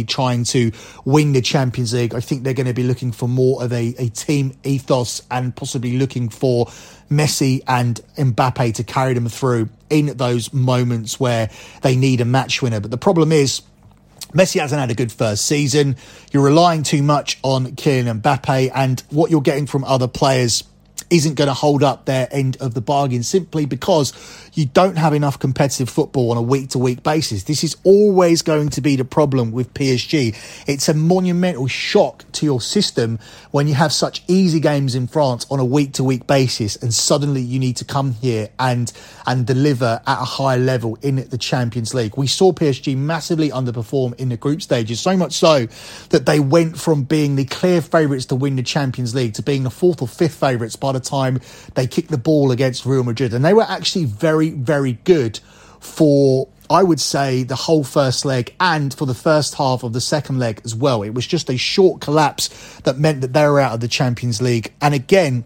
trying 0.04 0.44
to 0.44 0.72
win 1.04 1.32
the 1.32 1.40
Champions 1.40 1.92
League. 1.92 2.14
I 2.14 2.20
think 2.20 2.44
they're 2.44 2.54
going 2.54 2.66
to 2.66 2.74
be 2.74 2.82
looking 2.84 3.12
for 3.12 3.28
more 3.28 3.62
of 3.62 3.72
a, 3.72 3.94
a 3.98 4.08
team 4.08 4.56
ethos 4.64 5.22
and 5.30 5.54
possibly 5.54 5.98
looking 5.98 6.28
for 6.28 6.66
Messi 7.10 7.62
and 7.66 8.00
Mbappe 8.16 8.74
to 8.74 8.84
carry 8.84 9.14
them 9.14 9.28
through 9.28 9.68
in 9.88 10.16
those 10.16 10.52
moments 10.52 11.18
where 11.18 11.50
they 11.82 11.96
need 11.96 12.20
a 12.20 12.24
match 12.24 12.62
winner. 12.62 12.80
But 12.80 12.90
the 12.90 12.98
problem 12.98 13.32
is, 13.32 13.62
Messi 14.32 14.60
hasn't 14.60 14.80
had 14.80 14.90
a 14.90 14.94
good 14.94 15.10
first 15.10 15.44
season. 15.44 15.96
You're 16.32 16.44
relying 16.44 16.84
too 16.84 17.02
much 17.02 17.38
on 17.42 17.66
Kylian 17.72 18.20
Mbappe, 18.20 18.70
and 18.74 19.00
what 19.10 19.30
you're 19.30 19.40
getting 19.40 19.66
from 19.66 19.82
other 19.84 20.06
players 20.06 20.62
isn't 21.10 21.34
going 21.34 21.48
to 21.48 21.54
hold 21.54 21.82
up 21.82 22.04
their 22.04 22.28
end 22.30 22.56
of 22.60 22.74
the 22.74 22.80
bargain 22.80 23.22
simply 23.24 23.66
because 23.66 24.12
you 24.60 24.66
don't 24.66 24.98
have 24.98 25.14
enough 25.14 25.38
competitive 25.38 25.88
football 25.88 26.30
on 26.30 26.36
a 26.36 26.42
week 26.42 26.68
to 26.68 26.78
week 26.78 27.02
basis. 27.02 27.44
This 27.44 27.64
is 27.64 27.78
always 27.82 28.42
going 28.42 28.68
to 28.70 28.82
be 28.82 28.94
the 28.94 29.06
problem 29.06 29.52
with 29.52 29.72
PSG. 29.72 30.36
It's 30.66 30.86
a 30.90 30.92
monumental 30.92 31.66
shock 31.66 32.26
to 32.32 32.44
your 32.44 32.60
system 32.60 33.18
when 33.52 33.66
you 33.66 33.74
have 33.74 33.90
such 33.90 34.22
easy 34.28 34.60
games 34.60 34.94
in 34.94 35.06
France 35.06 35.46
on 35.50 35.60
a 35.60 35.64
week 35.64 35.94
to 35.94 36.04
week 36.04 36.26
basis 36.26 36.76
and 36.76 36.92
suddenly 36.92 37.40
you 37.40 37.58
need 37.58 37.78
to 37.78 37.86
come 37.86 38.12
here 38.12 38.50
and 38.58 38.92
and 39.26 39.46
deliver 39.46 40.02
at 40.06 40.20
a 40.20 40.24
high 40.24 40.56
level 40.56 40.98
in 41.00 41.16
the 41.16 41.38
Champions 41.38 41.94
League. 41.94 42.16
We 42.18 42.26
saw 42.26 42.52
PSG 42.52 42.96
massively 42.96 43.48
underperform 43.48 44.18
in 44.20 44.28
the 44.28 44.36
group 44.36 44.60
stages, 44.60 45.00
so 45.00 45.16
much 45.16 45.32
so 45.32 45.68
that 46.10 46.26
they 46.26 46.38
went 46.38 46.78
from 46.78 47.04
being 47.04 47.36
the 47.36 47.44
clear 47.46 47.80
favourites 47.80 48.26
to 48.26 48.34
win 48.34 48.56
the 48.56 48.62
Champions 48.62 49.14
League 49.14 49.34
to 49.34 49.42
being 49.42 49.62
the 49.62 49.70
fourth 49.70 50.02
or 50.02 50.08
fifth 50.08 50.34
favourites 50.34 50.76
by 50.76 50.92
the 50.92 51.00
time 51.00 51.40
they 51.74 51.86
kicked 51.86 52.10
the 52.10 52.18
ball 52.18 52.50
against 52.50 52.84
Real 52.84 53.04
Madrid. 53.04 53.32
And 53.32 53.44
they 53.44 53.54
were 53.54 53.62
actually 53.62 54.04
very, 54.04 54.49
very 54.56 54.94
good 55.04 55.40
for 55.80 56.48
I 56.70 56.84
would 56.84 57.00
say 57.00 57.42
the 57.42 57.56
whole 57.56 57.82
first 57.82 58.24
leg 58.24 58.54
and 58.60 58.94
for 58.94 59.04
the 59.04 59.14
first 59.14 59.54
half 59.54 59.82
of 59.82 59.92
the 59.92 60.00
second 60.00 60.38
leg 60.38 60.60
as 60.64 60.72
well. 60.72 61.02
It 61.02 61.10
was 61.10 61.26
just 61.26 61.50
a 61.50 61.56
short 61.56 62.00
collapse 62.00 62.48
that 62.84 62.96
meant 62.96 63.22
that 63.22 63.32
they 63.32 63.44
were 63.44 63.58
out 63.58 63.74
of 63.74 63.80
the 63.80 63.88
Champions 63.88 64.40
League. 64.40 64.72
And 64.80 64.94
again, 64.94 65.44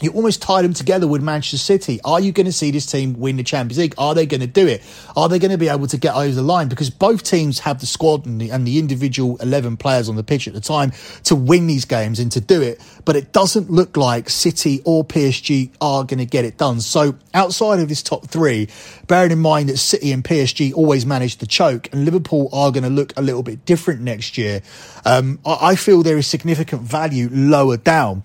you 0.00 0.10
almost 0.12 0.40
tied 0.42 0.64
them 0.64 0.72
together 0.72 1.06
with 1.06 1.22
Manchester 1.22 1.58
City. 1.58 2.00
Are 2.04 2.20
you 2.20 2.32
going 2.32 2.46
to 2.46 2.52
see 2.52 2.70
this 2.70 2.86
team 2.86 3.18
win 3.18 3.36
the 3.36 3.42
Champions 3.42 3.78
League? 3.78 3.94
Are 3.98 4.14
they 4.14 4.26
going 4.26 4.40
to 4.40 4.46
do 4.46 4.66
it? 4.66 4.82
Are 5.16 5.28
they 5.28 5.38
going 5.38 5.50
to 5.50 5.58
be 5.58 5.68
able 5.68 5.86
to 5.88 5.96
get 5.96 6.14
over 6.14 6.30
the 6.30 6.42
line? 6.42 6.68
Because 6.68 6.90
both 6.90 7.22
teams 7.22 7.60
have 7.60 7.80
the 7.80 7.86
squad 7.86 8.26
and 8.26 8.40
the, 8.40 8.50
and 8.50 8.66
the 8.66 8.78
individual 8.78 9.36
11 9.38 9.76
players 9.76 10.08
on 10.08 10.16
the 10.16 10.22
pitch 10.22 10.46
at 10.46 10.54
the 10.54 10.60
time 10.60 10.92
to 11.24 11.34
win 11.34 11.66
these 11.66 11.84
games 11.84 12.20
and 12.20 12.30
to 12.32 12.40
do 12.40 12.62
it. 12.62 12.80
But 13.04 13.16
it 13.16 13.32
doesn't 13.32 13.70
look 13.70 13.96
like 13.96 14.28
City 14.28 14.80
or 14.84 15.04
PSG 15.04 15.70
are 15.80 16.04
going 16.04 16.18
to 16.18 16.26
get 16.26 16.44
it 16.44 16.58
done. 16.58 16.80
So 16.80 17.16
outside 17.34 17.80
of 17.80 17.88
this 17.88 18.02
top 18.02 18.26
three, 18.28 18.68
bearing 19.06 19.32
in 19.32 19.38
mind 19.38 19.68
that 19.68 19.78
City 19.78 20.12
and 20.12 20.22
PSG 20.22 20.72
always 20.74 21.06
manage 21.06 21.36
to 21.36 21.46
choke 21.46 21.92
and 21.92 22.04
Liverpool 22.04 22.48
are 22.52 22.70
going 22.70 22.84
to 22.84 22.90
look 22.90 23.12
a 23.16 23.22
little 23.22 23.42
bit 23.42 23.64
different 23.64 24.00
next 24.00 24.38
year, 24.38 24.62
um, 25.04 25.40
I, 25.44 25.70
I 25.70 25.76
feel 25.76 26.02
there 26.02 26.18
is 26.18 26.26
significant 26.26 26.82
value 26.82 27.28
lower 27.32 27.76
down. 27.76 28.22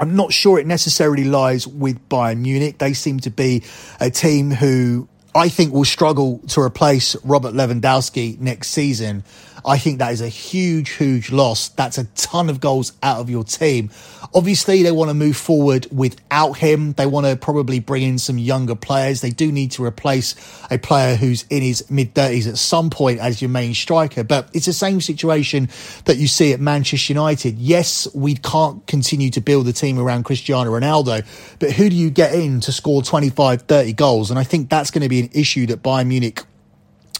I'm 0.00 0.16
not 0.16 0.32
sure 0.32 0.58
it 0.58 0.66
necessarily 0.66 1.24
lies 1.24 1.66
with 1.66 2.08
Bayern 2.08 2.38
Munich. 2.38 2.78
They 2.78 2.92
seem 2.92 3.20
to 3.20 3.30
be 3.30 3.62
a 4.00 4.10
team 4.10 4.50
who 4.50 5.08
I 5.34 5.48
think 5.48 5.72
will 5.72 5.84
struggle 5.84 6.38
to 6.48 6.60
replace 6.60 7.16
Robert 7.24 7.54
Lewandowski 7.54 8.38
next 8.38 8.68
season. 8.68 9.24
I 9.64 9.78
think 9.78 9.98
that 9.98 10.12
is 10.12 10.20
a 10.20 10.28
huge, 10.28 10.90
huge 10.90 11.30
loss. 11.30 11.68
That's 11.68 11.98
a 11.98 12.04
ton 12.16 12.50
of 12.50 12.60
goals 12.60 12.92
out 13.02 13.20
of 13.20 13.30
your 13.30 13.44
team. 13.44 13.90
Obviously, 14.34 14.82
they 14.82 14.92
want 14.92 15.10
to 15.10 15.14
move 15.14 15.36
forward 15.36 15.86
without 15.92 16.54
him. 16.58 16.92
They 16.92 17.06
want 17.06 17.26
to 17.26 17.36
probably 17.36 17.78
bring 17.78 18.02
in 18.02 18.18
some 18.18 18.38
younger 18.38 18.74
players. 18.74 19.20
They 19.20 19.30
do 19.30 19.52
need 19.52 19.72
to 19.72 19.84
replace 19.84 20.34
a 20.70 20.78
player 20.78 21.16
who's 21.16 21.44
in 21.50 21.62
his 21.62 21.88
mid 21.90 22.14
30s 22.14 22.48
at 22.48 22.58
some 22.58 22.90
point 22.90 23.20
as 23.20 23.40
your 23.40 23.50
main 23.50 23.74
striker. 23.74 24.24
But 24.24 24.48
it's 24.52 24.66
the 24.66 24.72
same 24.72 25.00
situation 25.00 25.68
that 26.06 26.16
you 26.16 26.26
see 26.26 26.52
at 26.52 26.60
Manchester 26.60 27.12
United. 27.12 27.58
Yes, 27.58 28.08
we 28.14 28.34
can't 28.34 28.86
continue 28.86 29.30
to 29.30 29.40
build 29.40 29.66
the 29.66 29.72
team 29.72 29.98
around 29.98 30.24
Cristiano 30.24 30.70
Ronaldo, 30.70 31.26
but 31.58 31.72
who 31.72 31.88
do 31.88 31.96
you 31.96 32.10
get 32.10 32.34
in 32.34 32.60
to 32.60 32.72
score 32.72 33.02
25, 33.02 33.62
30 33.62 33.92
goals? 33.92 34.30
And 34.30 34.38
I 34.38 34.44
think 34.44 34.70
that's 34.70 34.90
going 34.90 35.02
to 35.02 35.08
be 35.08 35.20
an 35.20 35.30
issue 35.32 35.66
that 35.66 35.82
Bayern 35.82 36.08
Munich 36.08 36.42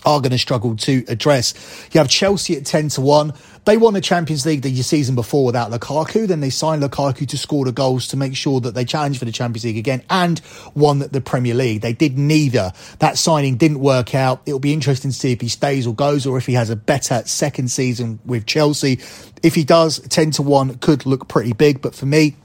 are 0.04 0.20
going 0.20 0.32
to 0.32 0.38
struggle 0.38 0.76
to 0.76 1.04
address. 1.08 1.54
You 1.92 1.98
have 1.98 2.08
Chelsea 2.08 2.56
at 2.56 2.66
10 2.66 2.88
to 2.90 3.00
1. 3.00 3.32
They 3.64 3.76
won 3.76 3.94
the 3.94 4.00
Champions 4.00 4.44
League 4.44 4.62
the 4.62 4.74
season 4.82 5.14
before 5.14 5.46
without 5.46 5.70
Lukaku. 5.70 6.26
Then 6.26 6.40
they 6.40 6.50
signed 6.50 6.82
Lukaku 6.82 7.28
to 7.28 7.38
score 7.38 7.64
the 7.64 7.72
goals 7.72 8.08
to 8.08 8.16
make 8.16 8.34
sure 8.34 8.60
that 8.60 8.74
they 8.74 8.84
challenge 8.84 9.18
for 9.18 9.24
the 9.24 9.32
Champions 9.32 9.64
League 9.64 9.78
again 9.78 10.02
and 10.10 10.40
won 10.74 10.98
the 10.98 11.20
Premier 11.20 11.54
League. 11.54 11.80
They 11.80 11.92
did 11.92 12.18
neither. 12.18 12.72
That 12.98 13.18
signing 13.18 13.56
didn't 13.56 13.78
work 13.78 14.14
out. 14.14 14.42
It'll 14.46 14.58
be 14.58 14.72
interesting 14.72 15.12
to 15.12 15.16
see 15.16 15.30
if 15.30 15.40
he 15.40 15.48
stays 15.48 15.86
or 15.86 15.94
goes 15.94 16.26
or 16.26 16.38
if 16.38 16.46
he 16.46 16.54
has 16.54 16.70
a 16.70 16.76
better 16.76 17.22
second 17.24 17.70
season 17.70 18.18
with 18.24 18.46
Chelsea. 18.46 18.98
If 19.42 19.54
he 19.54 19.62
does, 19.62 20.00
10 20.00 20.32
to 20.32 20.42
1 20.42 20.78
could 20.78 21.06
look 21.06 21.28
pretty 21.28 21.52
big. 21.52 21.80
But 21.80 21.94
for 21.94 22.06
me, 22.06 22.36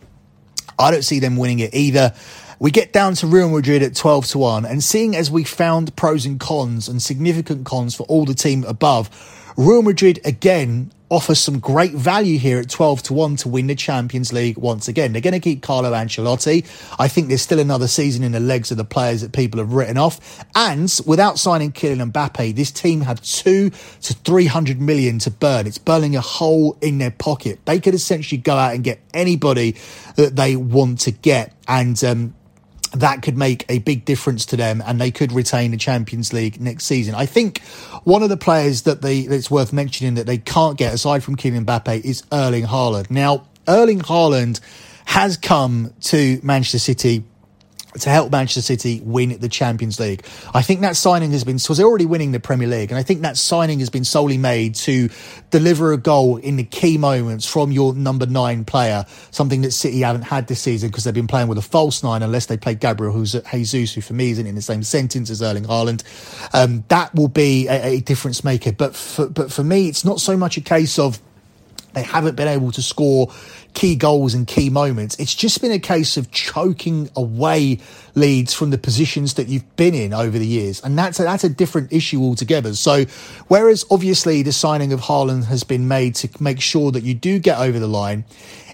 I 0.77 0.91
don't 0.91 1.03
see 1.03 1.19
them 1.19 1.37
winning 1.37 1.59
it 1.59 1.73
either. 1.73 2.13
We 2.59 2.71
get 2.71 2.91
down 2.91 3.13
to 3.15 3.27
Real 3.27 3.49
Madrid 3.49 3.83
at 3.83 3.95
12 3.95 4.27
to 4.27 4.37
1, 4.39 4.65
and 4.65 4.83
seeing 4.83 5.15
as 5.15 5.29
we 5.29 5.43
found 5.43 5.95
pros 5.95 6.25
and 6.25 6.39
cons 6.39 6.87
and 6.87 6.99
significant 6.99 7.67
cons 7.67 7.93
for 7.93 8.03
all 8.03 8.25
the 8.25 8.33
team 8.33 8.63
above, 8.63 9.11
Real 9.57 9.83
Madrid 9.83 10.19
again 10.25 10.91
offers 11.09 11.39
some 11.39 11.59
great 11.59 11.93
value 11.93 12.37
here 12.37 12.59
at 12.59 12.69
12 12.69 13.03
to 13.03 13.13
1 13.13 13.37
to 13.37 13.49
win 13.49 13.67
the 13.67 13.75
Champions 13.75 14.33
League 14.33 14.57
once 14.57 14.87
again. 14.87 15.13
They're 15.13 15.21
going 15.21 15.33
to 15.33 15.39
keep 15.39 15.61
Carlo 15.61 15.91
Ancelotti. 15.91 16.65
I 16.99 17.07
think 17.07 17.27
there's 17.27 17.41
still 17.41 17.59
another 17.59 17.87
season 17.87 18.23
in 18.23 18.33
the 18.33 18.39
legs 18.39 18.71
of 18.71 18.77
the 18.77 18.83
players 18.83 19.21
that 19.21 19.31
people 19.31 19.59
have 19.59 19.73
written 19.73 19.97
off. 19.97 20.43
And 20.55 20.93
without 21.05 21.39
signing 21.39 21.71
Kylian 21.71 22.11
Mbappe, 22.11 22.55
this 22.55 22.71
team 22.71 23.01
have 23.01 23.21
two 23.21 23.69
to 24.01 24.13
300 24.13 24.81
million 24.81 25.19
to 25.19 25.31
burn. 25.31 25.65
It's 25.65 25.77
burning 25.77 26.15
a 26.15 26.21
hole 26.21 26.77
in 26.81 26.97
their 26.97 27.11
pocket. 27.11 27.59
They 27.65 27.79
could 27.79 27.93
essentially 27.93 28.41
go 28.41 28.55
out 28.55 28.73
and 28.73 28.83
get 28.83 28.99
anybody 29.13 29.75
that 30.15 30.35
they 30.35 30.55
want 30.55 30.99
to 31.01 31.11
get. 31.11 31.53
And 31.69 32.01
um, 32.03 32.35
that 32.99 33.21
could 33.21 33.37
make 33.37 33.65
a 33.69 33.79
big 33.79 34.05
difference 34.05 34.45
to 34.47 34.57
them 34.57 34.83
and 34.85 34.99
they 34.99 35.11
could 35.11 35.31
retain 35.31 35.71
the 35.71 35.77
Champions 35.77 36.33
League 36.33 36.59
next 36.59 36.85
season. 36.85 37.15
I 37.15 37.25
think 37.25 37.61
one 38.03 38.23
of 38.23 38.29
the 38.29 38.37
players 38.37 38.83
that 38.83 39.01
they 39.01 39.27
that's 39.27 39.51
worth 39.51 39.73
mentioning 39.73 40.15
that 40.15 40.25
they 40.25 40.37
can't 40.37 40.77
get 40.77 40.93
aside 40.93 41.23
from 41.23 41.35
Kylian 41.35 41.65
Mbappe 41.65 42.03
is 42.03 42.23
Erling 42.31 42.65
Haaland. 42.65 43.09
Now, 43.09 43.47
Erling 43.67 43.99
Haaland 43.99 44.59
has 45.05 45.37
come 45.37 45.93
to 46.01 46.39
Manchester 46.43 46.79
City 46.79 47.23
to 48.01 48.09
help 48.09 48.31
Manchester 48.31 48.61
City 48.61 49.01
win 49.03 49.37
the 49.39 49.49
Champions 49.49 49.99
League. 49.99 50.25
I 50.53 50.61
think 50.61 50.81
that 50.81 50.95
signing 50.95 51.31
has 51.31 51.43
been 51.43 51.57
because 51.57 51.77
they're 51.77 51.87
already 51.87 52.05
winning 52.05 52.31
the 52.31 52.39
Premier 52.39 52.67
League, 52.67 52.91
and 52.91 52.97
I 52.97 53.03
think 53.03 53.21
that 53.21 53.37
signing 53.37 53.79
has 53.79 53.89
been 53.89 54.03
solely 54.03 54.37
made 54.37 54.75
to 54.75 55.09
deliver 55.51 55.93
a 55.93 55.97
goal 55.97 56.37
in 56.37 56.55
the 56.55 56.63
key 56.63 56.97
moments 56.97 57.45
from 57.45 57.71
your 57.71 57.93
number 57.93 58.25
nine 58.25 58.65
player, 58.65 59.05
something 59.31 59.61
that 59.61 59.71
City 59.71 60.01
haven't 60.01 60.23
had 60.23 60.47
this 60.47 60.61
season 60.61 60.89
because 60.89 61.03
they've 61.03 61.13
been 61.13 61.27
playing 61.27 61.47
with 61.47 61.57
a 61.57 61.61
false 61.61 62.03
nine 62.03 62.23
unless 62.23 62.47
they 62.47 62.57
play 62.57 62.75
Gabriel 62.75 63.13
who's 63.13 63.35
at 63.35 63.45
Jesus, 63.47 63.93
who 63.93 64.01
for 64.01 64.13
me 64.13 64.31
isn't 64.31 64.47
in 64.47 64.55
the 64.55 64.61
same 64.61 64.83
sentence 64.83 65.29
as 65.29 65.41
Erling 65.41 65.65
Haaland. 65.65 66.03
Um, 66.53 66.83
that 66.87 67.13
will 67.15 67.27
be 67.27 67.67
a, 67.67 67.97
a 67.97 67.99
difference 68.01 68.43
maker, 68.43 68.71
but 68.71 68.95
for, 68.95 69.27
but 69.27 69.51
for 69.51 69.63
me, 69.63 69.87
it's 69.87 70.05
not 70.05 70.19
so 70.19 70.37
much 70.37 70.57
a 70.57 70.61
case 70.61 70.99
of 70.99 71.19
they 71.93 72.03
haven't 72.03 72.35
been 72.35 72.47
able 72.47 72.71
to 72.71 72.81
score 72.81 73.33
key 73.77 73.95
goals 73.95 74.33
and 74.33 74.47
key 74.47 74.71
moments. 74.71 75.15
It's 75.19 75.35
just 75.35 75.61
been 75.61 75.71
a 75.71 75.77
case 75.77 76.17
of 76.17 76.31
choking 76.31 77.11
away 77.15 77.77
leads 78.15 78.51
from 78.51 78.71
the 78.71 78.77
positions 78.79 79.35
that 79.35 79.49
you've 79.49 79.75
been 79.75 79.93
in 79.93 80.15
over 80.15 80.39
the 80.39 80.47
years. 80.47 80.81
And 80.83 80.97
that's 80.97 81.19
a, 81.19 81.23
that's 81.23 81.43
a 81.43 81.49
different 81.49 81.93
issue 81.93 82.19
altogether. 82.23 82.73
So 82.73 83.05
whereas 83.49 83.85
obviously 83.91 84.41
the 84.41 84.51
signing 84.51 84.93
of 84.93 85.01
Haaland 85.01 85.45
has 85.45 85.63
been 85.63 85.87
made 85.87 86.15
to 86.15 86.29
make 86.41 86.59
sure 86.59 86.91
that 86.91 87.03
you 87.03 87.13
do 87.13 87.37
get 87.37 87.59
over 87.59 87.77
the 87.77 87.87
line, 87.87 88.25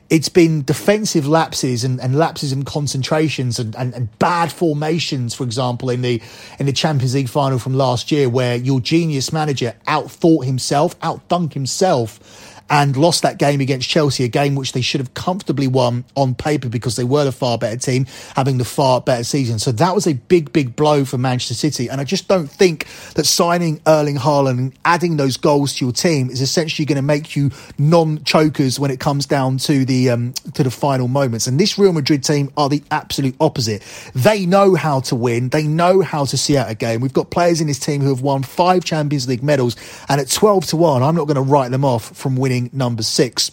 it's 0.09 0.29
been 0.29 0.63
defensive 0.63 1.27
lapses 1.27 1.83
and, 1.83 1.99
and 1.99 2.17
lapses 2.17 2.53
in 2.53 2.63
concentrations 2.63 3.59
and, 3.59 3.75
and, 3.75 3.93
and, 3.93 4.19
bad 4.19 4.53
formations, 4.53 5.33
for 5.33 5.43
example, 5.43 5.89
in 5.89 6.01
the 6.01 6.21
in 6.59 6.65
the 6.65 6.71
Champions 6.71 7.15
League 7.15 7.29
final 7.29 7.57
from 7.57 7.73
last 7.73 8.11
year, 8.11 8.29
where 8.29 8.55
your 8.55 8.79
genius 8.79 9.33
manager 9.33 9.73
outthought 9.87 10.45
himself, 10.45 10.97
outthunk 10.99 11.53
himself 11.53 12.52
and 12.69 12.97
lost 12.97 13.21
that 13.21 13.37
game 13.37 13.61
against 13.61 13.87
Chelsea, 13.89 14.23
a 14.23 14.27
game 14.27 14.55
which 14.55 14.71
they 14.71 14.81
should 14.81 15.01
have 15.01 15.13
comfortably 15.13 15.67
won 15.67 16.05
on 16.15 16.33
paper 16.33 16.69
because 16.69 16.95
they 16.95 17.03
were 17.03 17.23
the 17.23 17.31
far 17.31 17.57
better 17.57 17.77
team, 17.77 18.05
having 18.35 18.57
the 18.57 18.65
far 18.65 19.01
better 19.01 19.23
season. 19.23 19.59
So 19.59 19.71
that 19.73 19.93
was 19.93 20.07
a 20.07 20.13
big, 20.13 20.53
big 20.53 20.75
blow 20.75 21.05
for 21.05 21.17
Manchester 21.17 21.53
City. 21.53 21.89
And 21.89 21.99
I 21.99 22.03
just 22.03 22.27
don't 22.27 22.47
think 22.47 22.87
that 23.15 23.25
signing 23.25 23.81
Erling 23.85 24.15
Haaland 24.15 24.57
and 24.57 24.73
adding 24.85 25.17
those 25.17 25.37
goals 25.37 25.73
to 25.75 25.85
your 25.85 25.91
team 25.91 26.29
is 26.29 26.41
essentially 26.41 26.85
going 26.85 26.95
to 26.95 27.01
make 27.01 27.35
you 27.35 27.51
non-chokers 27.77 28.79
when 28.79 28.91
it 28.91 28.99
comes 28.99 29.25
down 29.25 29.57
to 29.57 29.85
the 29.85 30.09
um, 30.09 30.33
to 30.53 30.63
the 30.63 30.71
final 30.71 31.07
moments. 31.07 31.47
And 31.47 31.59
this 31.59 31.77
Real 31.77 31.93
Madrid 31.93 32.23
team 32.23 32.51
are 32.55 32.69
the 32.69 32.81
absolute 32.91 33.35
opposite. 33.39 33.83
They 34.15 34.45
know 34.45 34.75
how 34.75 35.01
to 35.01 35.15
win. 35.15 35.49
They 35.49 35.67
know 35.67 36.01
how 36.01 36.25
to 36.25 36.37
see 36.37 36.57
out 36.57 36.69
a 36.69 36.75
game. 36.75 37.01
We've 37.01 37.13
got 37.13 37.29
players 37.29 37.61
in 37.61 37.67
this 37.67 37.79
team 37.79 38.01
who 38.01 38.09
have 38.09 38.21
won 38.21 38.43
five 38.43 38.83
Champions 38.83 39.27
League 39.27 39.43
medals, 39.43 39.75
and 40.07 40.21
at 40.21 40.29
twelve 40.29 40.65
to 40.67 40.77
one, 40.77 41.03
I'm 41.03 41.15
not 41.15 41.25
going 41.25 41.35
to 41.35 41.41
write 41.41 41.71
them 41.71 41.83
off 41.83 42.15
from 42.15 42.35
winning 42.35 42.52
winning 42.53 42.69
number 42.73 43.03
six. 43.03 43.51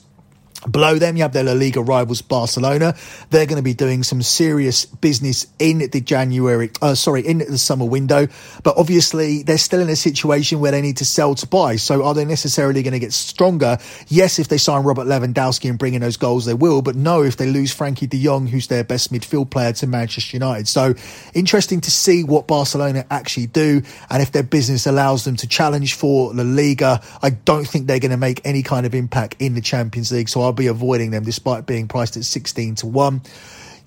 Below 0.69 0.99
them, 0.99 1.17
you 1.17 1.23
have 1.23 1.33
their 1.33 1.45
La 1.45 1.53
Liga 1.53 1.81
rivals 1.81 2.21
Barcelona. 2.21 2.95
They're 3.31 3.47
going 3.47 3.57
to 3.57 3.63
be 3.63 3.73
doing 3.73 4.03
some 4.03 4.21
serious 4.21 4.85
business 4.85 5.47
in 5.59 5.79
the 5.79 6.01
January, 6.01 6.71
uh, 6.83 6.95
sorry, 6.95 7.27
in 7.27 7.39
the 7.39 7.57
summer 7.57 7.87
window. 7.87 8.29
But 8.63 8.77
obviously, 8.77 9.43
they're 9.43 9.57
still 9.57 9.81
in 9.81 9.89
a 9.89 9.97
situation 9.97 10.61
where 10.61 10.73
they 10.73 10.83
need 10.83 10.99
to 10.99 11.07
sell 11.07 11.35
to 11.37 11.47
buy. 11.47 11.77
So 11.77 12.05
are 12.05 12.13
they 12.13 12.27
necessarily 12.27 12.83
going 12.83 12.93
to 12.93 12.99
get 12.99 13.15
stronger? 13.15 13.79
Yes, 14.09 14.39
if 14.39 14.49
they 14.49 14.59
sign 14.59 14.85
Robert 14.85 15.07
Lewandowski 15.07 15.71
and 15.71 15.79
bring 15.79 15.95
in 15.95 16.03
those 16.03 16.19
goals, 16.19 16.45
they 16.45 16.55
will. 16.55 16.83
But 16.83 16.95
no, 16.95 17.23
if 17.23 17.39
they 17.39 17.51
lose 17.51 17.75
Frenkie 17.75 18.09
de 18.09 18.23
Jong, 18.23 18.47
who's 18.47 18.67
their 18.67 18.85
best 18.85 19.11
midfield 19.13 19.51
player 19.51 19.73
to 19.73 19.87
Manchester 19.87 20.37
United. 20.37 20.69
So 20.69 20.95
interesting 21.33 21.81
to 21.81 21.91
see 21.91 22.23
what 22.23 22.47
Barcelona 22.47 23.07
actually 23.11 23.47
do 23.47 23.83
and 24.11 24.23
if 24.23 24.33
their 24.33 24.43
business 24.43 24.87
allows 24.87 25.25
them 25.25 25.37
to 25.37 25.49
challenge 25.49 25.95
for 25.95 26.35
La 26.35 26.43
Liga. 26.43 27.01
I 27.23 27.31
don't 27.31 27.67
think 27.67 27.87
they're 27.87 27.99
going 27.99 28.11
to 28.11 28.19
make 28.19 28.43
any 28.45 28.63
kind 28.63 28.85
of 28.85 28.95
impact 28.95 29.37
in 29.39 29.55
the 29.55 29.63
Champions 29.63 30.13
League. 30.13 30.29
So 30.29 30.50
I'll 30.51 30.55
be 30.55 30.67
avoiding 30.67 31.13
them 31.13 31.23
despite 31.23 31.65
being 31.65 31.87
priced 31.87 32.17
at 32.17 32.25
16 32.25 32.75
to 32.77 32.89
1. 32.89 33.23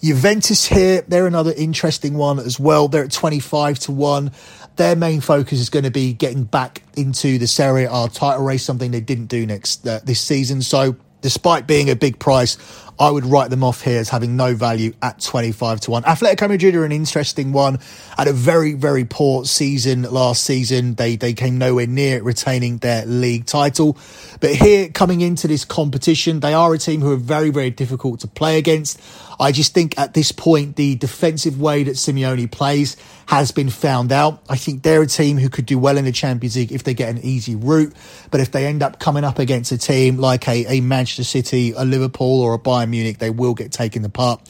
Juventus 0.02 0.66
here, 0.66 1.04
they're 1.10 1.28
another 1.28 1.54
interesting 1.56 2.14
one 2.14 2.40
as 2.40 2.58
well. 2.58 2.88
They're 2.88 3.04
at 3.04 3.12
25 3.12 3.80
to 3.80 3.92
1. 3.92 4.32
Their 4.78 4.96
main 4.96 5.20
focus 5.20 5.60
is 5.60 5.70
going 5.70 5.84
to 5.84 5.92
be 5.92 6.14
getting 6.14 6.46
back 6.46 6.82
into 6.96 7.38
the 7.38 7.48
Serie 7.48 7.84
A 7.84 8.08
title 8.08 8.46
race, 8.46 8.64
something 8.64 8.92
they 8.92 9.02
didn't 9.02 9.26
do 9.26 9.46
next 9.46 9.86
uh, 9.86 10.00
this 10.06 10.22
season. 10.22 10.62
So, 10.62 10.96
despite 11.24 11.66
being 11.66 11.90
a 11.90 11.96
big 11.96 12.20
price, 12.20 12.58
I 13.00 13.10
would 13.10 13.26
write 13.26 13.50
them 13.50 13.64
off 13.64 13.82
here 13.82 14.00
as 14.00 14.10
having 14.10 14.36
no 14.36 14.54
value 14.54 14.94
at 15.02 15.20
25 15.20 15.80
to 15.82 15.92
1. 15.92 16.04
Atletico 16.04 16.48
Madrid 16.48 16.76
are 16.76 16.86
an 16.86 16.92
interesting 16.92 17.52
one. 17.52 17.80
Had 18.16 18.28
a 18.28 18.34
very, 18.34 18.74
very 18.74 19.04
poor 19.04 19.46
season 19.46 20.04
last 20.04 20.44
season. 20.44 20.94
They, 20.94 21.16
they 21.16 21.34
came 21.34 21.58
nowhere 21.58 21.88
near 21.88 22.22
retaining 22.22 22.78
their 22.78 23.06
league 23.06 23.48
title. 23.48 23.98
But 24.42 24.52
here, 24.52 24.90
coming 24.90 25.22
into 25.22 25.48
this 25.48 25.66
competition, 25.66 26.42
they 26.42 26.54
are 26.54 26.72
a 26.74 26.78
team 26.78 27.02
who 27.02 27.12
are 27.12 27.18
very, 27.18 27.50
very 27.50 27.72
difficult 27.72 28.20
to 28.20 28.28
play 28.28 28.60
against. 28.60 29.02
I 29.40 29.52
just 29.52 29.74
think 29.74 29.98
at 29.98 30.14
this 30.14 30.32
point, 30.32 30.76
the 30.76 30.96
defensive 30.96 31.60
way 31.60 31.84
that 31.84 31.96
Simeone 31.96 32.52
plays 32.52 32.98
has 33.28 33.52
been 33.52 33.70
found 33.70 34.12
out. 34.12 34.44
I 34.50 34.58
think 34.58 34.84
they're 34.84 35.02
a 35.02 35.08
team 35.08 35.38
who 35.38 35.50
could 35.50 35.66
do 35.66 35.80
well 35.80 35.98
in 35.98 36.06
the 36.06 36.12
Champions 36.12 36.56
League 36.56 36.72
if 36.72 36.84
they 36.84 36.94
get 36.94 37.10
an 37.10 37.20
easy 37.20 37.56
route. 37.56 37.94
But 38.32 38.42
if 38.42 38.52
they 38.52 38.66
end 38.66 38.84
up 38.84 39.00
coming 39.00 39.24
up 39.24 39.40
against 39.40 39.72
a 39.72 39.78
team 39.78 40.18
like 40.18 40.48
a, 40.48 40.78
a 40.78 40.82
Manchester 40.82 41.24
City, 41.24 41.74
a 41.76 41.86
Liverpool, 41.86 42.42
or 42.42 42.54
a 42.54 42.60
Bayern 42.60 42.90
Munich, 42.90 43.20
they 43.20 43.30
will 43.30 43.54
get 43.54 43.72
taken 43.72 44.04
apart. 44.06 44.42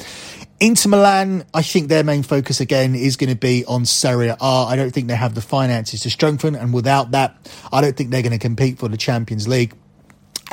Inter 0.60 0.90
Milan, 0.90 1.46
I 1.54 1.62
think 1.62 1.90
their 1.90 2.06
main 2.06 2.24
focus 2.24 2.62
again 2.62 2.96
is 2.96 3.18
going 3.18 3.30
to 3.30 3.36
be 3.36 3.66
on 3.66 3.86
Serie 3.86 4.30
A. 4.30 4.38
I 4.40 4.76
don't 4.76 4.92
think 4.92 5.08
they 5.08 5.16
have 5.16 5.36
the 5.36 5.42
finances 5.42 6.02
to 6.02 6.10
strengthen, 6.10 6.56
and 6.56 6.74
without 6.74 7.12
that, 7.12 7.36
I 7.72 7.82
don't 7.82 7.98
think 7.98 8.12
they're 8.12 8.22
going 8.22 8.32
to 8.32 8.40
compete 8.40 8.80
for 8.80 8.88
the 8.88 8.96
Champions 8.96 9.46
League. 9.46 9.74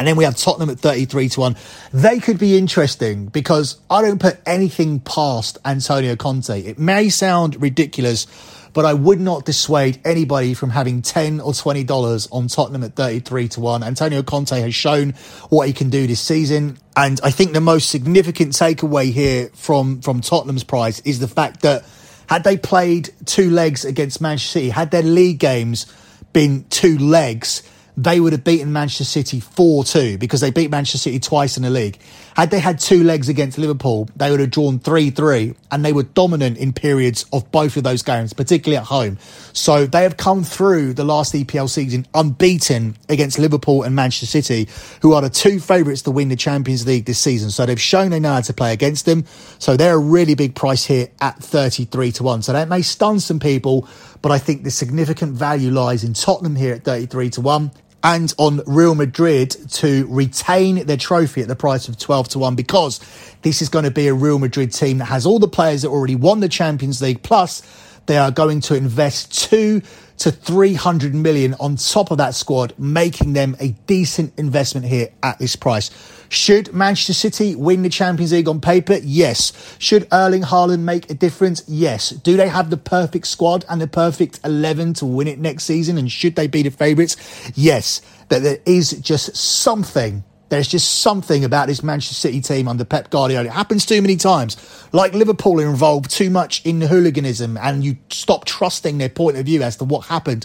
And 0.01 0.07
then 0.07 0.17
we 0.17 0.25
have 0.25 0.35
Tottenham 0.35 0.71
at 0.71 0.81
33 0.81 1.29
to 1.29 1.41
1. 1.41 1.57
They 1.93 2.21
could 2.21 2.39
be 2.39 2.57
interesting 2.57 3.27
because 3.27 3.79
I 3.91 4.01
don't 4.01 4.19
put 4.19 4.41
anything 4.47 5.01
past 5.01 5.59
Antonio 5.63 6.17
Conte. 6.17 6.59
It 6.59 6.79
may 6.79 7.11
sound 7.11 7.61
ridiculous, 7.61 8.27
but 8.73 8.87
I 8.87 8.95
would 8.95 9.21
not 9.21 9.45
dissuade 9.45 10.01
anybody 10.03 10.55
from 10.55 10.71
having 10.71 11.03
10 11.03 11.41
or 11.41 11.53
$20 11.53 12.29
on 12.33 12.49
Tottenham 12.49 12.83
at 12.83 12.95
33 12.95 13.49
to 13.49 13.61
1. 13.61 13.83
Antonio 13.83 14.23
Conte 14.23 14.59
has 14.59 14.75
shown 14.75 15.11
what 15.51 15.67
he 15.67 15.75
can 15.75 15.91
do 15.91 16.07
this 16.07 16.23
season. 16.23 16.79
And 16.97 17.21
I 17.23 17.31
think 17.31 17.53
the 17.53 17.61
most 17.61 17.91
significant 17.91 18.55
takeaway 18.55 19.13
here 19.13 19.51
from, 19.53 20.01
from 20.01 20.23
Tottenham's 20.23 20.65
price 20.65 21.01
is 21.01 21.19
the 21.19 21.29
fact 21.29 21.61
that 21.61 21.85
Had 22.31 22.45
they 22.45 22.57
played 22.57 23.11
two 23.27 23.51
legs 23.51 23.85
against 23.85 24.21
Manchester 24.21 24.61
City, 24.61 24.71
had 24.71 24.93
their 24.93 25.03
league 25.03 25.41
games 25.41 25.93
been 26.33 26.65
two 26.71 26.97
legs, 26.97 27.65
they 27.97 28.21
would 28.21 28.33
have 28.33 28.45
beaten 28.45 28.73
Manchester 28.73 29.05
City 29.05 29.41
4 29.41 29.85
2 29.85 30.19
because 30.19 30.41
they 30.41 30.51
beat 30.51 30.71
Manchester 30.71 30.99
City 30.99 31.21
twice 31.21 31.57
in 31.57 31.63
the 31.63 31.71
league. 31.71 31.99
Had 32.37 32.51
they 32.51 32.61
had 32.61 32.79
two 32.79 33.03
legs 33.03 33.29
against 33.29 33.59
Liverpool, 33.59 34.09
they 34.17 34.31
would 34.31 34.41
have 34.41 34.51
drawn 34.51 34.79
3 34.79 35.11
3 35.11 35.55
and 35.71 35.85
they 35.85 35.93
were 35.93 36.05
dominant 36.05 36.59
in 36.59 36.73
periods 36.73 37.25
of 37.33 37.51
both 37.51 37.77
of 37.77 37.85
those 37.85 38.03
games, 38.03 38.33
particularly 38.33 38.77
at 38.77 38.85
home. 38.85 39.19
So 39.53 39.87
they 39.87 40.03
have 40.03 40.17
come 40.17 40.45
through 40.45 40.95
the 40.95 41.05
last 41.05 41.35
EPL 41.35 41.69
season 41.69 42.07
unbeaten 42.15 42.97
against 43.09 43.39
Liverpool 43.39 43.83
and 43.83 43.95
Manchester 43.95 44.27
City, 44.27 44.69
who 45.03 45.13
are 45.13 45.23
the 45.23 45.31
two 45.31 45.61
favourites 45.61 46.03
to 46.03 46.11
win 46.11 46.29
the 46.29 46.37
Champions 46.37 46.87
League 46.87 47.05
this 47.05 47.19
season. 47.19 47.51
So 47.51 47.67
they've 47.67 47.81
shown 47.81 48.11
they 48.11 48.21
know 48.21 48.35
how 48.35 48.41
to 48.41 48.53
play 48.55 48.73
against 48.73 49.07
them. 49.07 49.25
So 49.59 49.77
they're 49.77 49.95
a 49.95 49.99
really 49.99 50.35
big 50.35 50.55
price 50.55 50.85
here 50.85 51.09
at 51.21 51.37
33 51.43 52.13
to 52.13 52.23
1. 52.23 52.43
So 52.43 52.53
that 52.53 52.69
may 52.69 52.83
stun 52.83 53.21
some 53.21 53.41
people, 53.41 53.89
but 54.23 54.33
I 54.33 54.39
think 54.39 54.65
the 54.65 54.71
significant 54.71 55.33
value 55.33 55.71
lies 55.71 56.05
in 56.05 56.13
Tottenham 56.13 56.57
here 56.57 56.75
at 56.75 56.85
33 56.85 57.31
to 57.31 57.41
1 57.41 57.71
and 58.03 58.33
on 58.39 58.63
Real 58.67 58.95
Madrid 58.95 59.51
to 59.73 60.07
retain 60.09 60.87
their 60.87 60.97
trophy 60.97 61.43
at 61.43 61.49
the 61.49 61.57
price 61.57 61.89
of 61.89 61.99
12 61.99 62.31
to 62.31 62.39
1 62.39 62.55
because 62.55 63.01
this 63.43 63.61
is 63.61 63.69
going 63.69 63.85
to 63.85 63.91
be 63.91 64.09
a 64.09 64.15
Real 64.15 64.39
Madrid 64.39 64.73
team 64.73 64.99
that 64.99 65.07
has 65.07 65.27
all 65.27 65.39
the 65.39 65.49
players 65.49 65.83
that 65.83 65.89
already 65.89 66.15
won 66.15 66.41
the 66.41 66.49
Champions 66.49 67.03
League 67.03 67.23
plus 67.23 67.63
they 68.07 68.17
are 68.17 68.31
going 68.31 68.61
to 68.63 68.75
invest 68.75 69.51
2 69.51 69.83
to 70.21 70.31
300 70.31 71.15
million 71.15 71.55
on 71.61 71.77
top 71.77 72.11
of 72.11 72.19
that 72.19 72.35
squad 72.35 72.75
making 72.79 73.33
them 73.33 73.57
a 73.59 73.69
decent 73.87 74.39
investment 74.39 74.87
here 74.87 75.09
at 75.23 75.39
this 75.39 75.57
price. 75.57 75.91
Should 76.29 76.73
Manchester 76.75 77.15
City 77.15 77.57
win 77.57 77.83
the 77.83 77.89
Champions 77.89 78.33
League 78.33 78.47
on 78.47 78.61
paper? 78.61 78.99
Yes. 79.03 79.53
Should 79.79 80.07
Erling 80.13 80.43
Haaland 80.43 80.81
make 80.81 81.11
a 81.11 81.15
difference? 81.15 81.65
Yes. 81.67 82.11
Do 82.11 82.37
they 82.37 82.49
have 82.49 82.71
the 82.71 82.77
perfect 82.77 83.27
squad 83.27 83.65
and 83.69 83.81
the 83.81 83.89
perfect 83.89 84.41
11 84.45 84.95
to 84.95 85.07
win 85.07 85.27
it 85.27 85.39
next 85.39 85.65
season? 85.65 85.97
And 85.99 86.13
should 86.13 86.37
they 86.37 86.47
be 86.47 86.63
the 86.63 86.71
favourites? 86.71 87.17
Yes. 87.57 88.03
That 88.29 88.43
there 88.43 88.59
is 88.65 88.93
just 89.01 89.37
something 89.37 90.23
there's 90.51 90.69
just 90.69 91.01
something 91.01 91.45
about 91.45 91.69
this 91.69 91.83
Manchester 91.83 92.15
City 92.15 92.41
team 92.41 92.69
under 92.69 92.85
Pep 92.85 93.11
Guardiola. 93.11 93.47
It 93.47 93.53
happens 93.53 93.87
too 93.87 94.03
many 94.03 94.17
times. 94.17 94.57
Like 94.93 95.15
Liverpool 95.15 95.61
are 95.61 95.69
involved 95.69 96.11
too 96.11 96.29
much 96.29 96.65
in 96.67 96.81
the 96.81 96.89
hooliganism 96.89 97.57
and 97.57 97.85
you 97.85 97.97
stop 98.11 98.45
trusting 98.45 98.99
their 98.99 99.09
point 99.09 99.37
of 99.37 99.47
view 99.47 99.63
as 99.63 99.77
to 99.77 99.85
what 99.85 100.07
happened. 100.07 100.45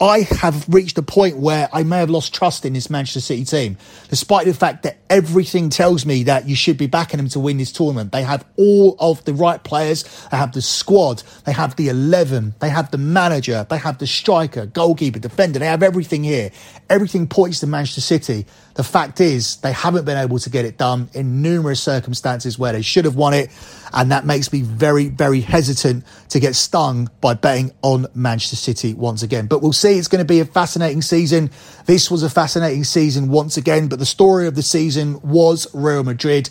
I 0.00 0.20
have 0.20 0.64
reached 0.68 0.96
a 0.98 1.02
point 1.02 1.38
where 1.38 1.68
I 1.72 1.82
may 1.82 1.98
have 1.98 2.10
lost 2.10 2.32
trust 2.32 2.64
in 2.64 2.72
this 2.72 2.88
Manchester 2.88 3.20
City 3.20 3.44
team, 3.44 3.76
despite 4.08 4.46
the 4.46 4.54
fact 4.54 4.84
that 4.84 4.98
everything 5.10 5.70
tells 5.70 6.06
me 6.06 6.22
that 6.24 6.48
you 6.48 6.54
should 6.54 6.78
be 6.78 6.86
backing 6.86 7.18
them 7.18 7.28
to 7.30 7.40
win 7.40 7.56
this 7.56 7.72
tournament. 7.72 8.12
They 8.12 8.22
have 8.22 8.44
all 8.56 8.96
of 9.00 9.24
the 9.24 9.34
right 9.34 9.62
players. 9.62 10.04
They 10.30 10.36
have 10.36 10.52
the 10.52 10.62
squad. 10.62 11.24
They 11.46 11.52
have 11.52 11.74
the 11.74 11.88
11. 11.88 12.54
They 12.60 12.68
have 12.68 12.92
the 12.92 12.98
manager. 12.98 13.66
They 13.68 13.78
have 13.78 13.98
the 13.98 14.06
striker, 14.06 14.66
goalkeeper, 14.66 15.18
defender. 15.18 15.58
They 15.58 15.66
have 15.66 15.82
everything 15.82 16.22
here. 16.22 16.52
Everything 16.88 17.26
points 17.26 17.58
to 17.60 17.66
Manchester 17.66 18.00
City. 18.00 18.46
The 18.74 18.84
fact 18.84 19.20
is, 19.20 19.56
they 19.56 19.72
haven't 19.72 20.04
been 20.04 20.16
able 20.16 20.38
to 20.38 20.50
get 20.50 20.64
it 20.64 20.78
done 20.78 21.08
in 21.12 21.42
numerous 21.42 21.82
circumstances 21.82 22.56
where 22.56 22.72
they 22.72 22.82
should 22.82 23.04
have 23.04 23.16
won 23.16 23.34
it. 23.34 23.50
And 23.92 24.12
that 24.12 24.24
makes 24.24 24.52
me 24.52 24.60
very, 24.60 25.08
very 25.08 25.40
hesitant 25.40 26.04
to 26.28 26.38
get 26.38 26.54
stung 26.54 27.10
by 27.20 27.34
betting 27.34 27.72
on 27.82 28.06
Manchester 28.14 28.54
City 28.54 28.94
once 28.94 29.24
again. 29.24 29.46
But 29.46 29.62
we'll 29.62 29.72
see. 29.88 29.98
It's 29.98 30.08
going 30.08 30.20
to 30.20 30.24
be 30.24 30.40
a 30.40 30.44
fascinating 30.44 31.02
season. 31.02 31.50
This 31.86 32.10
was 32.10 32.22
a 32.22 32.30
fascinating 32.30 32.84
season 32.84 33.28
once 33.28 33.56
again. 33.56 33.88
But 33.88 33.98
the 33.98 34.06
story 34.06 34.46
of 34.46 34.54
the 34.54 34.62
season 34.62 35.20
was 35.22 35.66
Real 35.74 36.04
Madrid. 36.04 36.50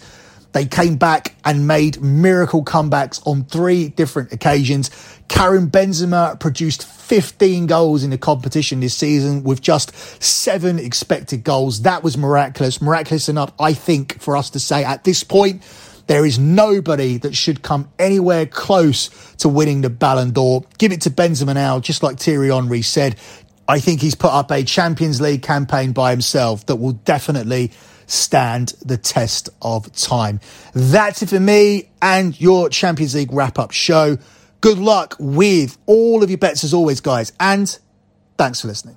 They 0.54 0.66
came 0.66 0.96
back 0.96 1.36
and 1.46 1.68
made 1.68 2.02
miracle 2.02 2.64
comebacks 2.64 3.26
on 3.28 3.44
three 3.44 3.90
different 3.90 4.32
occasions. 4.32 4.90
Karim 5.28 5.70
Benzema 5.70 6.40
produced 6.40 6.86
15 6.86 7.68
goals 7.68 8.04
in 8.04 8.10
the 8.10 8.18
competition 8.18 8.80
this 8.80 8.96
season 8.96 9.44
with 9.44 9.62
just 9.62 9.96
seven 10.24 10.80
expected 10.80 11.44
goals. 11.44 11.84
That 11.84 12.02
was 12.02 12.18
miraculous. 12.18 12.82
Miraculous 12.82 13.30
enough, 13.30 13.52
I 13.60 13.74
think, 13.74 14.20
for 14.20 14.36
us 14.36 14.50
to 14.52 14.60
say 14.60 14.84
at 14.84 15.04
this 15.04 15.24
point, 15.24 15.64
there 16.08 16.26
is 16.26 16.40
nobody 16.40 17.18
that 17.18 17.36
should 17.36 17.62
come 17.62 17.90
anywhere 18.00 18.46
close 18.46 19.10
to 19.36 19.50
winning 19.50 19.82
the 19.82 19.90
Ballon 19.90 20.32
d'Or. 20.32 20.64
Give 20.78 20.92
it 20.92 21.02
to 21.02 21.10
Benzema 21.10 21.54
now, 21.54 21.80
just 21.80 22.02
like 22.02 22.20
Thierry 22.20 22.50
Henry 22.50 22.82
said. 22.82 23.18
I 23.68 23.80
think 23.80 24.02
he's 24.02 24.16
put 24.16 24.32
up 24.32 24.50
a 24.52 24.64
Champions 24.64 25.20
League 25.20 25.42
campaign 25.44 25.92
by 25.92 26.12
himself 26.12 26.66
that 26.68 26.78
will 26.78 26.94
definitely 26.94 27.72
stand 28.08 28.70
the 28.86 28.98
test 28.98 29.50
of 29.62 29.92
time. 29.94 30.40
That's 30.74 31.22
it 31.22 31.30
for 31.30 31.40
me 31.40 31.90
and 32.02 32.40
your 32.40 32.70
Champions 32.70 33.14
League 33.14 33.34
wrap 33.34 33.60
up 33.60 33.72
show. 33.72 34.18
Good 34.62 34.80
luck 34.80 35.16
with 35.20 35.78
all 35.86 36.24
of 36.24 36.30
your 36.30 36.40
bets 36.40 36.64
as 36.64 36.74
always, 36.74 37.02
guys, 37.02 37.34
and 37.40 37.78
thanks 38.38 38.62
for 38.62 38.68
listening. 38.68 38.97